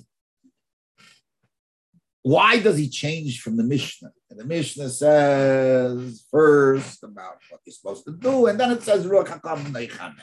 Why 2.23 2.61
does 2.61 2.79
he 2.79 2.89
change 2.89 3.41
from 3.41 3.57
the 3.57 3.65
Mishnah? 3.65 4.13
And 4.31 4.39
the 4.39 4.45
Mishnah 4.45 4.89
says 4.91 6.25
first 6.31 7.03
about 7.03 7.39
what 7.51 7.61
you're 7.67 7.75
supposed 7.75 8.05
to 8.05 8.13
do, 8.13 8.47
and 8.47 8.59
then 8.59 8.71
it 8.71 8.83
says 8.83 9.07
ruach 9.07 9.27
hakam 9.27 10.17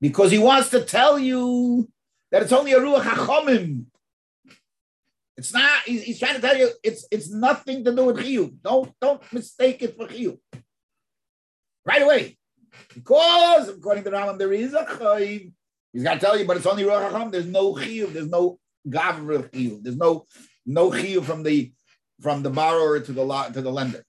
because 0.00 0.30
he 0.30 0.38
wants 0.38 0.68
to 0.70 0.84
tell 0.84 1.18
you 1.18 1.88
that 2.30 2.42
it's 2.42 2.52
only 2.52 2.72
a 2.72 2.78
ruach 2.78 3.02
hachomim 3.02 3.86
it's 5.36 5.52
not. 5.52 5.82
He's, 5.84 6.02
he's, 6.02 6.18
trying 6.18 6.36
to 6.36 6.40
tell 6.40 6.56
you 6.56 6.70
it's 6.82 7.06
it's 7.10 7.30
nothing 7.30 7.84
to 7.84 7.94
do 7.94 8.06
with 8.06 8.18
chiyuv. 8.18 8.56
Don't 8.62 8.92
don't 9.00 9.20
mistake 9.32 9.82
it 9.82 9.96
for 9.96 10.06
chiyuv. 10.06 10.38
Right 11.84 12.02
away, 12.02 12.38
because 12.94 13.68
according 13.68 14.04
to 14.04 14.10
Rambam 14.10 14.38
there 14.38 14.52
is 14.52 14.74
a 14.74 14.84
chayiv. 14.84 15.52
He's 15.92 16.02
got 16.02 16.14
to 16.14 16.20
tell 16.20 16.38
you, 16.38 16.46
but 16.46 16.56
it's 16.56 16.66
only 16.66 16.84
rochacham. 16.84 17.32
There's 17.32 17.46
no 17.46 17.74
chiyuv. 17.74 18.12
There's 18.12 18.28
no 18.28 18.58
gavra 18.88 19.50
chiyuv. 19.50 19.82
There's 19.82 19.96
no 19.96 20.24
no 20.66 20.90
chiyuv 20.90 21.24
from 21.24 21.42
the 21.42 21.72
from 22.20 22.42
the 22.42 22.50
borrower 22.50 23.00
to 23.00 23.12
the 23.12 23.50
to 23.52 23.60
the 23.60 23.72
lender. 23.72 24.04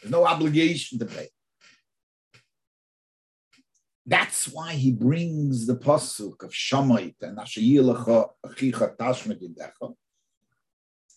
There's 0.00 0.12
no 0.12 0.24
obligation 0.24 0.98
to 1.00 1.06
pay. 1.06 1.28
That's 4.04 4.48
why 4.48 4.72
he 4.72 4.92
brings 4.92 5.66
the 5.66 5.76
pasuk 5.76 6.42
of 6.42 6.50
Shamait 6.50 7.14
and 7.20 7.38
Ashayilacha 7.38 8.30
Achicha 8.44 8.96
Tashmet 8.96 9.40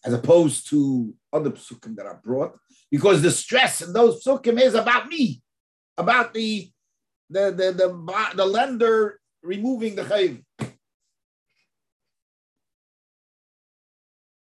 as 0.05 0.13
opposed 0.13 0.69
to 0.69 1.13
other 1.33 1.49
psukim 1.49 1.95
that 1.95 2.05
are 2.05 2.21
brought, 2.23 2.55
because 2.91 3.21
the 3.21 3.31
stress 3.31 3.81
in 3.81 3.91
those 3.91 4.23
psukim 4.23 4.61
is 4.61 4.75
about 4.75 5.07
me, 5.07 5.41
about 5.97 6.33
the 6.33 6.69
the 7.29 7.51
the 7.51 7.71
the, 7.71 8.31
the 8.35 8.45
lender 8.45 9.19
removing 9.41 9.95
the 9.95 10.03
chayv. 10.03 10.43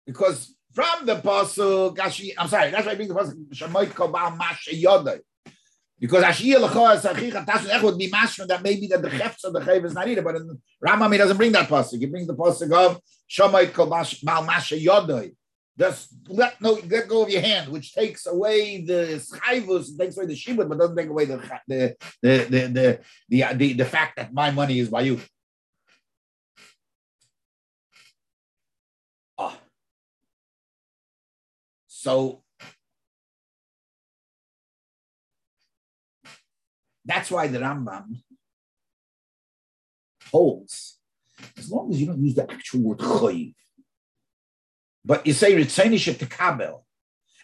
Because 0.06 0.54
from 0.72 1.06
the 1.06 1.16
pasuk, 1.16 1.98
I'm 2.38 2.48
sorry, 2.48 2.70
that's 2.70 2.86
why 2.86 2.92
I 2.92 2.94
bring 2.94 3.08
the 3.08 3.14
pasuk 3.14 3.48
Shemoit 3.48 3.86
Kobal 3.86 4.36
Masha 4.36 5.20
Because 5.98 6.22
Ashiyah 6.22 6.68
Lechoa 6.68 7.00
Sachicha 7.00 7.44
Tashon 7.44 7.82
would 7.82 7.98
be 7.98 8.10
mashma 8.10 8.46
that 8.46 8.62
maybe 8.62 8.86
that 8.88 9.02
the 9.02 9.10
chefs 9.10 9.44
of 9.44 9.54
the 9.54 9.60
chayv 9.60 9.84
is 9.84 9.94
not 9.94 10.06
either, 10.06 10.22
but 10.22 10.36
in 10.36 10.60
Rambam 10.84 11.10
he 11.12 11.18
doesn't 11.18 11.38
bring 11.38 11.52
that 11.52 11.68
pasuk. 11.68 11.98
He 11.98 12.06
brings 12.06 12.26
the 12.26 12.36
pasuk 12.36 12.70
of 12.72 13.00
Shemoit 13.28 13.72
Kobal 13.72 14.46
Masha 14.46 14.76
Yodai. 14.76 15.34
Just 15.78 16.08
let 16.28 16.58
no 16.60 16.78
let 16.88 17.06
go 17.06 17.22
of 17.22 17.28
your 17.28 17.42
hand, 17.42 17.70
which 17.70 17.92
takes 17.92 18.24
away 18.26 18.80
the 18.80 19.20
schayvus, 19.20 19.98
takes 19.98 20.16
away 20.16 20.26
the 20.26 20.34
shibud, 20.34 20.68
but 20.68 20.78
doesn't 20.78 20.96
take 20.96 21.08
away 21.08 21.26
the 21.26 21.36
the 21.68 21.96
the 22.22 22.38
the 22.38 22.68
the, 22.68 23.00
the, 23.28 23.54
the, 23.54 23.72
the 23.74 23.84
fact 23.84 24.16
that 24.16 24.32
my 24.32 24.50
money 24.50 24.78
is 24.78 24.88
by 24.88 25.02
you. 25.02 25.20
Ah. 29.36 29.58
So 31.88 32.42
that's 37.04 37.30
why 37.30 37.48
the 37.48 37.58
Rambam 37.58 38.22
holds, 40.32 40.98
as 41.58 41.70
long 41.70 41.92
as 41.92 42.00
you 42.00 42.06
don't 42.06 42.24
use 42.24 42.34
the 42.34 42.50
actual 42.50 42.80
word 42.80 42.98
chayiv, 42.98 43.54
but 45.06 45.26
you 45.26 45.32
say 45.32 45.54
Ritzainisha 45.54 46.18
to 46.18 46.26
Kabel. 46.26 46.84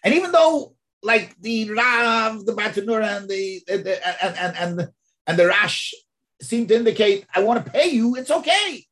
And 0.04 0.14
even 0.14 0.32
though 0.32 0.74
like 1.02 1.40
the 1.40 1.70
Rav, 1.70 2.44
the 2.44 2.52
Batanura, 2.52 3.18
and 3.18 3.28
the, 3.28 3.62
the, 3.66 3.76
the 3.78 4.24
and, 4.24 4.36
and, 4.36 4.56
and, 4.56 4.88
and 5.26 5.38
the 5.38 5.46
Rash 5.46 5.94
seem 6.40 6.66
to 6.66 6.74
indicate 6.74 7.24
I 7.34 7.42
want 7.42 7.64
to 7.64 7.70
pay 7.70 7.88
you, 7.88 8.16
it's 8.16 8.30
okay. 8.30 8.84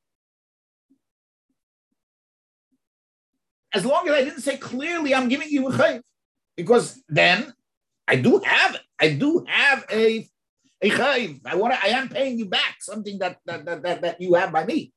As 3.75 3.85
long 3.85 4.09
as 4.09 4.15
I 4.15 4.25
didn't 4.25 4.41
say 4.41 4.57
clearly 4.57 5.15
I'm 5.15 5.29
giving 5.29 5.49
you 5.51 5.69
a 5.69 5.73
chayv. 5.73 6.03
Because 6.57 7.03
then 7.09 7.53
I 8.07 8.17
do 8.17 8.39
have. 8.45 8.77
I 9.01 9.15
do 9.15 9.45
have 9.49 9.85
a 9.91 10.29
a 10.83 10.91
chayv. 10.91 11.41
I 11.45 11.57
want 11.57 11.75
to, 11.75 11.83
I 11.83 11.89
am 11.89 12.09
paying 12.09 12.39
you 12.39 12.47
back 12.47 12.77
something 12.81 13.19
that 13.19 13.39
that, 13.47 13.65
that, 13.65 13.83
that, 13.83 14.03
that 14.03 14.21
you 14.21 14.35
have 14.35 14.53
by 14.53 14.65
me. 14.65 14.93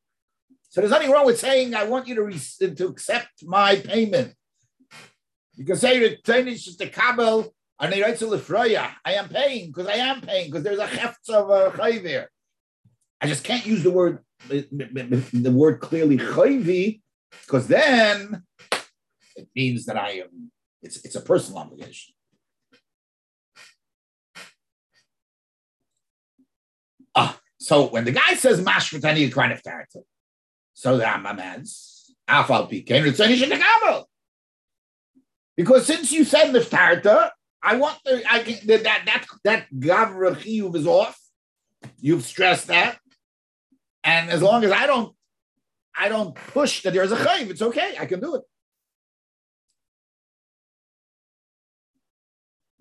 So 0.73 0.81
there's 0.81 0.89
nothing 0.89 1.11
wrong 1.11 1.27
with 1.27 1.39
saying, 1.39 1.75
I 1.75 1.83
want 1.83 2.07
you 2.07 2.15
to, 2.15 2.23
re- 2.23 2.75
to 2.75 2.87
accept 2.87 3.45
my 3.45 3.75
payment. 3.75 4.33
You 5.53 5.65
can 5.65 5.75
say, 5.75 5.99
return 5.99 6.47
it 6.47 6.57
to 6.79 6.89
Kabel, 6.89 7.53
and. 7.79 7.93
I 7.93 9.13
am 9.13 9.29
paying 9.29 9.67
because 9.67 9.85
I 9.85 9.97
am 9.97 10.21
paying 10.21 10.47
because 10.49 10.63
there's 10.63 10.79
a 10.79 10.87
heft 10.87 11.29
of 11.29 11.51
a 11.51 11.53
uh, 11.53 11.69
there. 12.01 12.31
I 13.21 13.27
just 13.27 13.43
can't 13.43 13.63
use 13.67 13.83
the 13.83 13.91
word 13.91 14.17
the 14.49 15.53
word 15.55 15.79
clearly 15.79 16.17
chayvi 16.17 17.01
because 17.45 17.67
then 17.67 18.41
it 19.35 19.47
means 19.55 19.85
that 19.85 19.95
I 19.95 20.23
am. 20.23 20.51
It's 20.81 20.97
it's 21.05 21.15
a 21.15 21.21
personal 21.21 21.59
obligation. 21.59 22.15
Ah, 27.13 27.37
so 27.59 27.89
when 27.89 28.05
the 28.05 28.11
guy 28.11 28.33
says 28.33 28.59
mashmatani 28.59 29.31
kind 29.31 29.53
of 29.53 29.61
character, 29.61 29.99
so 30.73 30.97
the 30.97 31.03
Rambam 31.03 31.39
adds, 31.39 32.15
Because 35.55 35.85
since 35.85 36.11
you 36.11 36.23
said 36.23 36.53
Niftarta, 36.53 37.29
I 37.61 37.75
want 37.77 37.97
the, 38.03 38.23
I 38.29 38.39
can, 38.39 38.67
that 38.67 38.83
that 38.83 39.25
that 39.43 39.67
Gavra 39.73 40.35
Chiyuv 40.35 40.75
is 40.75 40.87
off. 40.87 41.19
You've 41.99 42.23
stressed 42.23 42.67
that, 42.67 42.97
and 44.03 44.29
as 44.29 44.41
long 44.41 44.63
as 44.63 44.71
I 44.71 44.87
don't, 44.87 45.15
I 45.95 46.09
don't 46.09 46.35
push 46.35 46.81
that 46.83 46.93
there's 46.93 47.11
a 47.11 47.17
chayv, 47.17 47.49
it's 47.49 47.61
okay. 47.61 47.95
I 47.99 48.05
can 48.05 48.19
do 48.19 48.35
it. 48.35 48.41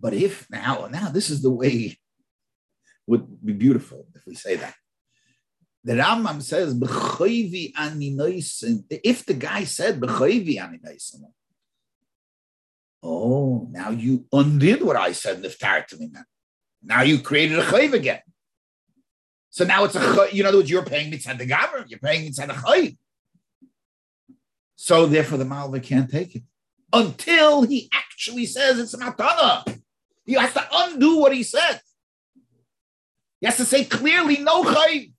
But 0.00 0.14
if 0.14 0.50
now, 0.50 0.88
now 0.90 1.10
this 1.10 1.30
is 1.30 1.42
the 1.42 1.50
way 1.50 1.96
would 3.06 3.44
be 3.44 3.52
beautiful 3.52 4.06
if 4.14 4.26
we 4.26 4.34
say 4.34 4.56
that. 4.56 4.74
The 5.84 5.94
Rambam 5.94 6.40
says, 6.42 6.74
if 9.04 9.26
the 9.26 9.34
guy 9.34 9.64
said, 9.64 10.00
oh, 13.02 13.66
now 13.70 13.90
you 13.90 14.24
undid 14.32 14.82
what 14.82 14.94
I 14.96 15.10
said, 15.10 15.42
niftar 15.42 15.84
to 15.88 15.96
me 15.96 16.12
now. 16.84 17.02
You 17.02 17.18
created 17.20 17.58
a 17.58 17.62
chayv 17.62 17.94
again. 17.94 18.20
So 19.50 19.64
now 19.64 19.82
it's 19.84 19.96
a 19.96 20.00
chayv, 20.00 20.32
you 20.32 20.44
know, 20.44 20.52
words, 20.52 20.70
you're 20.70 20.84
paying 20.84 21.10
mitzvah 21.10 21.34
the 21.34 21.46
government, 21.46 21.90
you're 21.90 21.98
paying 21.98 22.24
mitzvah 22.26 22.46
the 22.46 22.52
chayv. 22.52 22.96
So 24.76 25.06
therefore 25.06 25.38
the 25.38 25.44
Malva 25.44 25.80
can't 25.80 26.08
take 26.08 26.36
it 26.36 26.44
until 26.92 27.62
he 27.62 27.90
actually 27.92 28.46
says 28.46 28.78
it's 28.78 28.94
a 28.94 28.98
matana. 28.98 29.80
He 30.24 30.34
has 30.34 30.52
to 30.52 30.64
undo 30.72 31.18
what 31.18 31.34
he 31.34 31.42
said. 31.42 31.80
He 33.40 33.46
has 33.46 33.56
to 33.56 33.64
say 33.64 33.84
clearly 33.84 34.38
no 34.38 34.62
chayv. 34.62 35.11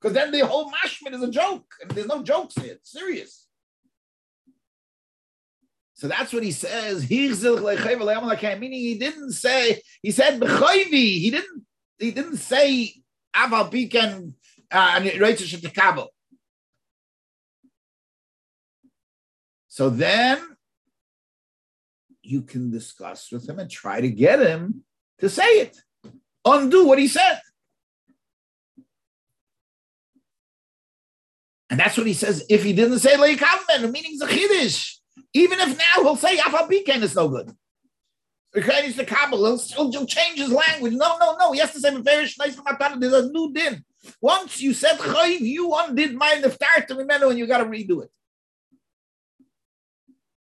Because 0.00 0.14
then 0.14 0.30
the 0.30 0.46
whole 0.46 0.70
mashman 0.70 1.12
is 1.14 1.22
a 1.22 1.30
joke, 1.30 1.66
and 1.82 1.90
there's 1.90 2.06
no 2.06 2.22
jokes 2.22 2.54
here. 2.54 2.74
It's 2.74 2.92
serious. 2.92 3.46
So 5.94 6.06
that's 6.06 6.32
what 6.32 6.44
he 6.44 6.52
says. 6.52 7.10
Meaning 7.10 7.48
he 8.70 8.98
didn't 8.98 9.32
say, 9.32 9.82
he 10.00 10.12
said. 10.12 10.40
He 10.40 11.30
didn't, 11.30 11.66
he 11.98 12.12
didn't 12.12 12.36
say 12.36 12.94
aval 13.34 13.72
pikan 13.72 14.34
uh, 14.70 15.00
and 15.02 15.74
kabel. 15.74 16.12
So 19.66 19.90
then 19.90 20.38
you 22.22 22.42
can 22.42 22.70
discuss 22.70 23.32
with 23.32 23.48
him 23.48 23.58
and 23.58 23.70
try 23.70 24.00
to 24.00 24.08
get 24.08 24.40
him 24.40 24.84
to 25.18 25.28
say 25.28 25.48
it, 25.62 25.76
undo 26.44 26.86
what 26.86 26.98
he 26.98 27.08
said. 27.08 27.40
And 31.70 31.78
that's 31.78 31.96
what 31.96 32.06
he 32.06 32.14
says. 32.14 32.44
If 32.48 32.64
he 32.64 32.72
didn't 32.72 33.00
say 33.00 33.16
leikavmen, 33.16 33.82
the 33.82 33.88
meaning's 33.88 34.22
a 34.22 34.26
chiddush. 34.26 34.96
Even 35.34 35.60
if 35.60 35.76
now 35.76 36.02
he'll 36.02 36.16
say 36.16 36.36
Afal 36.38 36.68
Biken 36.68 37.02
is 37.02 37.14
no 37.14 37.28
good. 37.28 37.52
Because 38.52 38.84
he's 38.84 38.96
the 38.96 39.04
Kabbalah, 39.04 39.58
he'll, 39.58 39.90
he'll 39.92 40.06
change 40.06 40.38
his 40.38 40.50
language. 40.50 40.94
No, 40.94 41.18
no, 41.18 41.36
no. 41.36 41.52
He 41.52 41.60
has 41.60 41.72
to 41.72 41.80
say 41.80 41.94
very 42.00 42.26
nice 42.38 42.58
There's 42.98 43.12
a 43.12 43.28
new 43.30 43.52
din. 43.52 43.84
Once 44.22 44.60
you 44.60 44.72
said 44.72 44.98
chayiv, 44.98 45.40
you 45.40 45.74
undid 45.74 46.14
my 46.14 46.40
neftar 46.42 46.86
to 46.86 46.94
remember, 46.94 47.28
and 47.28 47.38
you 47.38 47.46
got 47.46 47.58
to 47.58 47.64
redo 47.66 48.02
it. 48.02 48.10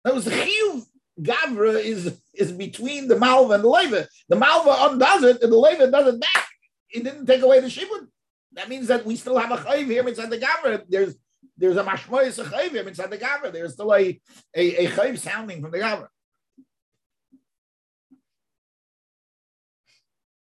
That 0.03 0.15
was 0.15 0.25
the 0.25 0.31
chiyuv 0.31 0.85
gavra 1.21 1.79
is 1.79 2.19
is 2.33 2.51
between 2.51 3.07
the 3.07 3.17
malva 3.17 3.53
and 3.53 3.63
the 3.63 3.69
leva. 3.69 4.07
The 4.27 4.35
malva 4.35 4.91
undoes 4.91 5.23
it, 5.23 5.43
and 5.43 5.51
the 5.51 5.57
leva 5.57 5.91
does 5.91 6.15
it 6.15 6.19
back. 6.19 6.47
It 6.89 7.03
didn't 7.03 7.25
take 7.25 7.41
away 7.41 7.59
the 7.59 7.67
shibud. 7.67 8.07
That 8.55 8.69
means 8.69 8.87
that 8.87 9.05
we 9.05 9.15
still 9.15 9.37
have 9.37 9.51
a 9.51 9.57
chayiv 9.57 9.85
here 9.85 10.07
inside 10.07 10.29
the 10.29 10.37
gavra. 10.37 10.83
There's 10.87 11.15
there's 11.57 11.77
a 11.77 11.83
mashmoyis 11.83 12.39
a 12.39 12.49
chayiv 12.49 12.71
here 12.71 12.87
inside 12.87 13.09
the 13.09 13.17
gavra. 13.17 13.51
There's 13.51 13.73
still 13.73 13.93
a 13.93 14.19
a, 14.55 14.85
a 14.85 14.87
chayiv 14.89 15.17
sounding 15.17 15.61
from 15.61 15.71
the 15.71 15.79
gavra. 15.79 16.07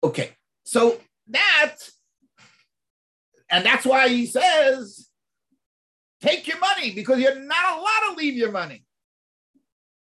Okay, 0.04 0.32
so 0.64 1.00
that, 1.30 1.76
and 3.50 3.66
that's 3.66 3.86
why 3.86 4.08
he 4.08 4.26
says, 4.26 5.10
take 6.22 6.48
your 6.48 6.60
money 6.60 6.94
because 6.94 7.20
you're 7.20 7.40
not 7.40 7.78
allowed 7.78 8.12
to 8.12 8.16
leave 8.16 8.36
your 8.36 8.52
money. 8.52 8.86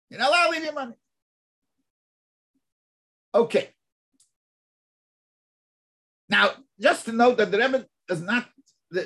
You're 0.09 0.19
not 0.19 0.29
allowed 0.29 0.45
to 0.45 0.51
leave 0.51 0.63
your 0.63 0.73
money. 0.73 0.93
Okay. 3.35 3.69
Now, 6.31 6.51
just 6.79 7.05
to 7.05 7.11
note 7.11 7.37
that 7.37 7.51
the 7.51 7.57
Rebbe 7.59 7.85
does 8.07 8.21
not 8.21 8.47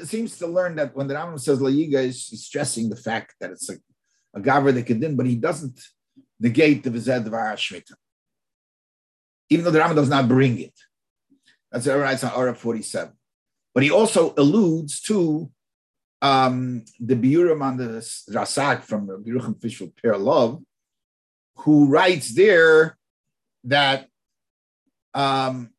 seems 0.03 0.37
to 0.37 0.47
learn 0.47 0.75
that 0.75 0.95
when 0.95 1.07
the 1.07 1.15
Rambam 1.15 1.39
says 1.39 1.59
Layiga, 1.59 2.03
he's 2.03 2.45
stressing 2.45 2.89
the 2.89 2.95
fact 2.95 3.33
that 3.39 3.51
it's 3.51 3.69
a, 3.69 3.75
a 4.35 4.39
Gavra 4.39 4.73
that 4.73 4.83
could 4.83 5.01
din, 5.01 5.15
but 5.15 5.25
he 5.25 5.35
doesn't 5.35 5.79
negate 6.39 6.83
the 6.83 6.91
Vized 6.91 7.31
Shmita. 7.31 7.93
Even 9.49 9.65
though 9.65 9.71
the 9.71 9.79
Rambam 9.79 9.95
does 9.95 10.09
not 10.09 10.27
bring 10.27 10.59
it. 10.59 10.73
That's 11.71 11.87
what 11.87 11.97
it 11.97 11.99
writes 11.99 12.23
on 12.23 12.31
Arab 12.31 12.57
47. 12.57 13.11
But 13.73 13.83
he 13.83 13.91
also 13.91 14.33
alludes 14.37 15.01
to 15.01 15.51
um, 16.21 16.85
the 16.99 17.15
Biurim 17.15 17.61
on 17.61 17.77
the 17.77 17.85
Rasag 18.31 18.83
from 18.83 19.07
Biruchim 19.07 19.59
Fishel 19.61 19.91
Perlow, 20.01 20.63
who 21.57 21.87
writes 21.87 22.33
there 22.33 22.97
that 23.65 24.07
um, 25.13 25.71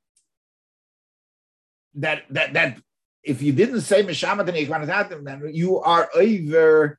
that 1.97 2.25
that 2.31 2.53
that 2.53 2.79
if 3.23 3.43
you 3.43 3.53
didn't 3.53 3.81
say 3.81 4.03
Mishamat 4.03 4.49
and 5.13 5.27
then 5.27 5.51
you 5.53 5.81
are 5.81 6.09
over 6.15 6.99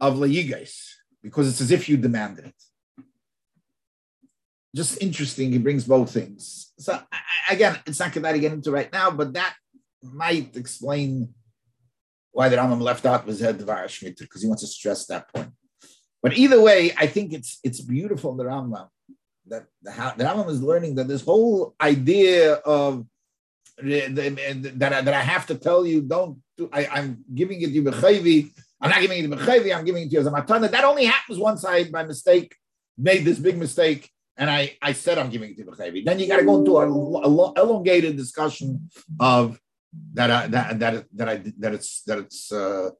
of 0.00 0.16
Layigais 0.16 0.74
because 1.22 1.48
it's 1.48 1.60
as 1.60 1.70
if 1.70 1.88
you 1.88 1.96
demanded 1.96 2.46
it. 2.46 2.54
Just 4.76 5.02
interesting, 5.02 5.50
he 5.50 5.58
brings 5.58 5.84
both 5.84 6.12
things. 6.12 6.72
So 6.78 7.00
again, 7.50 7.78
it's 7.86 7.98
not 7.98 8.12
that 8.22 8.32
to 8.32 8.38
get 8.38 8.52
into 8.52 8.70
right 8.70 8.92
now, 8.92 9.10
but 9.10 9.32
that 9.32 9.54
might 10.02 10.56
explain 10.56 11.34
why 12.32 12.48
the 12.48 12.56
Rambam 12.56 12.80
left 12.80 13.06
out 13.06 13.26
was 13.26 13.40
head 13.40 13.58
Shmita 13.88 14.20
because 14.20 14.42
he 14.42 14.48
wants 14.48 14.62
to 14.62 14.68
stress 14.68 15.06
that 15.06 15.32
point. 15.32 15.50
But 16.22 16.36
either 16.36 16.60
way, 16.60 16.92
I 16.96 17.06
think 17.06 17.32
it's 17.32 17.58
it's 17.64 17.80
beautiful 17.80 18.32
in 18.32 18.36
the 18.36 18.44
Rambam 18.44 18.88
that 19.46 19.64
the, 19.82 19.90
the 20.16 20.24
Rambam 20.24 20.48
is 20.50 20.62
learning 20.62 20.96
that 20.96 21.08
this 21.08 21.24
whole 21.24 21.74
idea 21.80 22.54
of 22.54 23.06
that 23.82 24.92
I, 24.92 25.00
that 25.02 25.14
I 25.14 25.20
have 25.20 25.46
to 25.46 25.54
tell 25.54 25.86
you, 25.86 26.02
don't. 26.02 26.38
Do, 26.56 26.68
I, 26.72 26.98
am 26.98 27.24
giving 27.34 27.60
it 27.62 27.66
to 27.66 27.72
you 27.72 27.82
b'chayvi. 27.82 28.50
I'm 28.80 28.90
not 28.90 29.00
giving 29.00 29.24
it 29.24 29.28
to 29.28 29.36
b'chayvi. 29.36 29.76
I'm 29.76 29.84
giving 29.84 30.04
it 30.04 30.06
to 30.06 30.12
you 30.14 30.20
as 30.20 30.26
a 30.26 30.30
matana. 30.30 30.70
That 30.70 30.84
only 30.84 31.04
happens 31.04 31.38
once 31.38 31.64
I, 31.64 31.84
by 31.84 32.04
mistake, 32.04 32.54
made 32.96 33.24
this 33.24 33.38
big 33.38 33.56
mistake, 33.56 34.10
and 34.36 34.50
I, 34.50 34.76
I 34.82 34.92
said 34.92 35.18
I'm 35.18 35.30
giving 35.30 35.50
it 35.50 35.56
to 35.58 35.64
b'chayvi. 35.64 36.04
Then 36.04 36.18
you 36.18 36.26
got 36.26 36.38
to 36.38 36.44
go 36.44 36.58
into 36.58 36.76
a, 36.78 36.86
a, 36.88 37.62
elongated 37.62 38.16
discussion 38.16 38.90
of 39.20 39.60
that 40.14 40.30
I, 40.30 40.46
that 40.48 40.78
that 40.80 41.04
that 41.14 41.28
I 41.28 41.42
that 41.58 41.74
it's 41.74 42.02
that 42.02 42.18
it's 42.18 42.52
uh, 42.52 42.90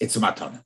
it's 0.00 0.16
a 0.16 0.20
matana. 0.20 0.62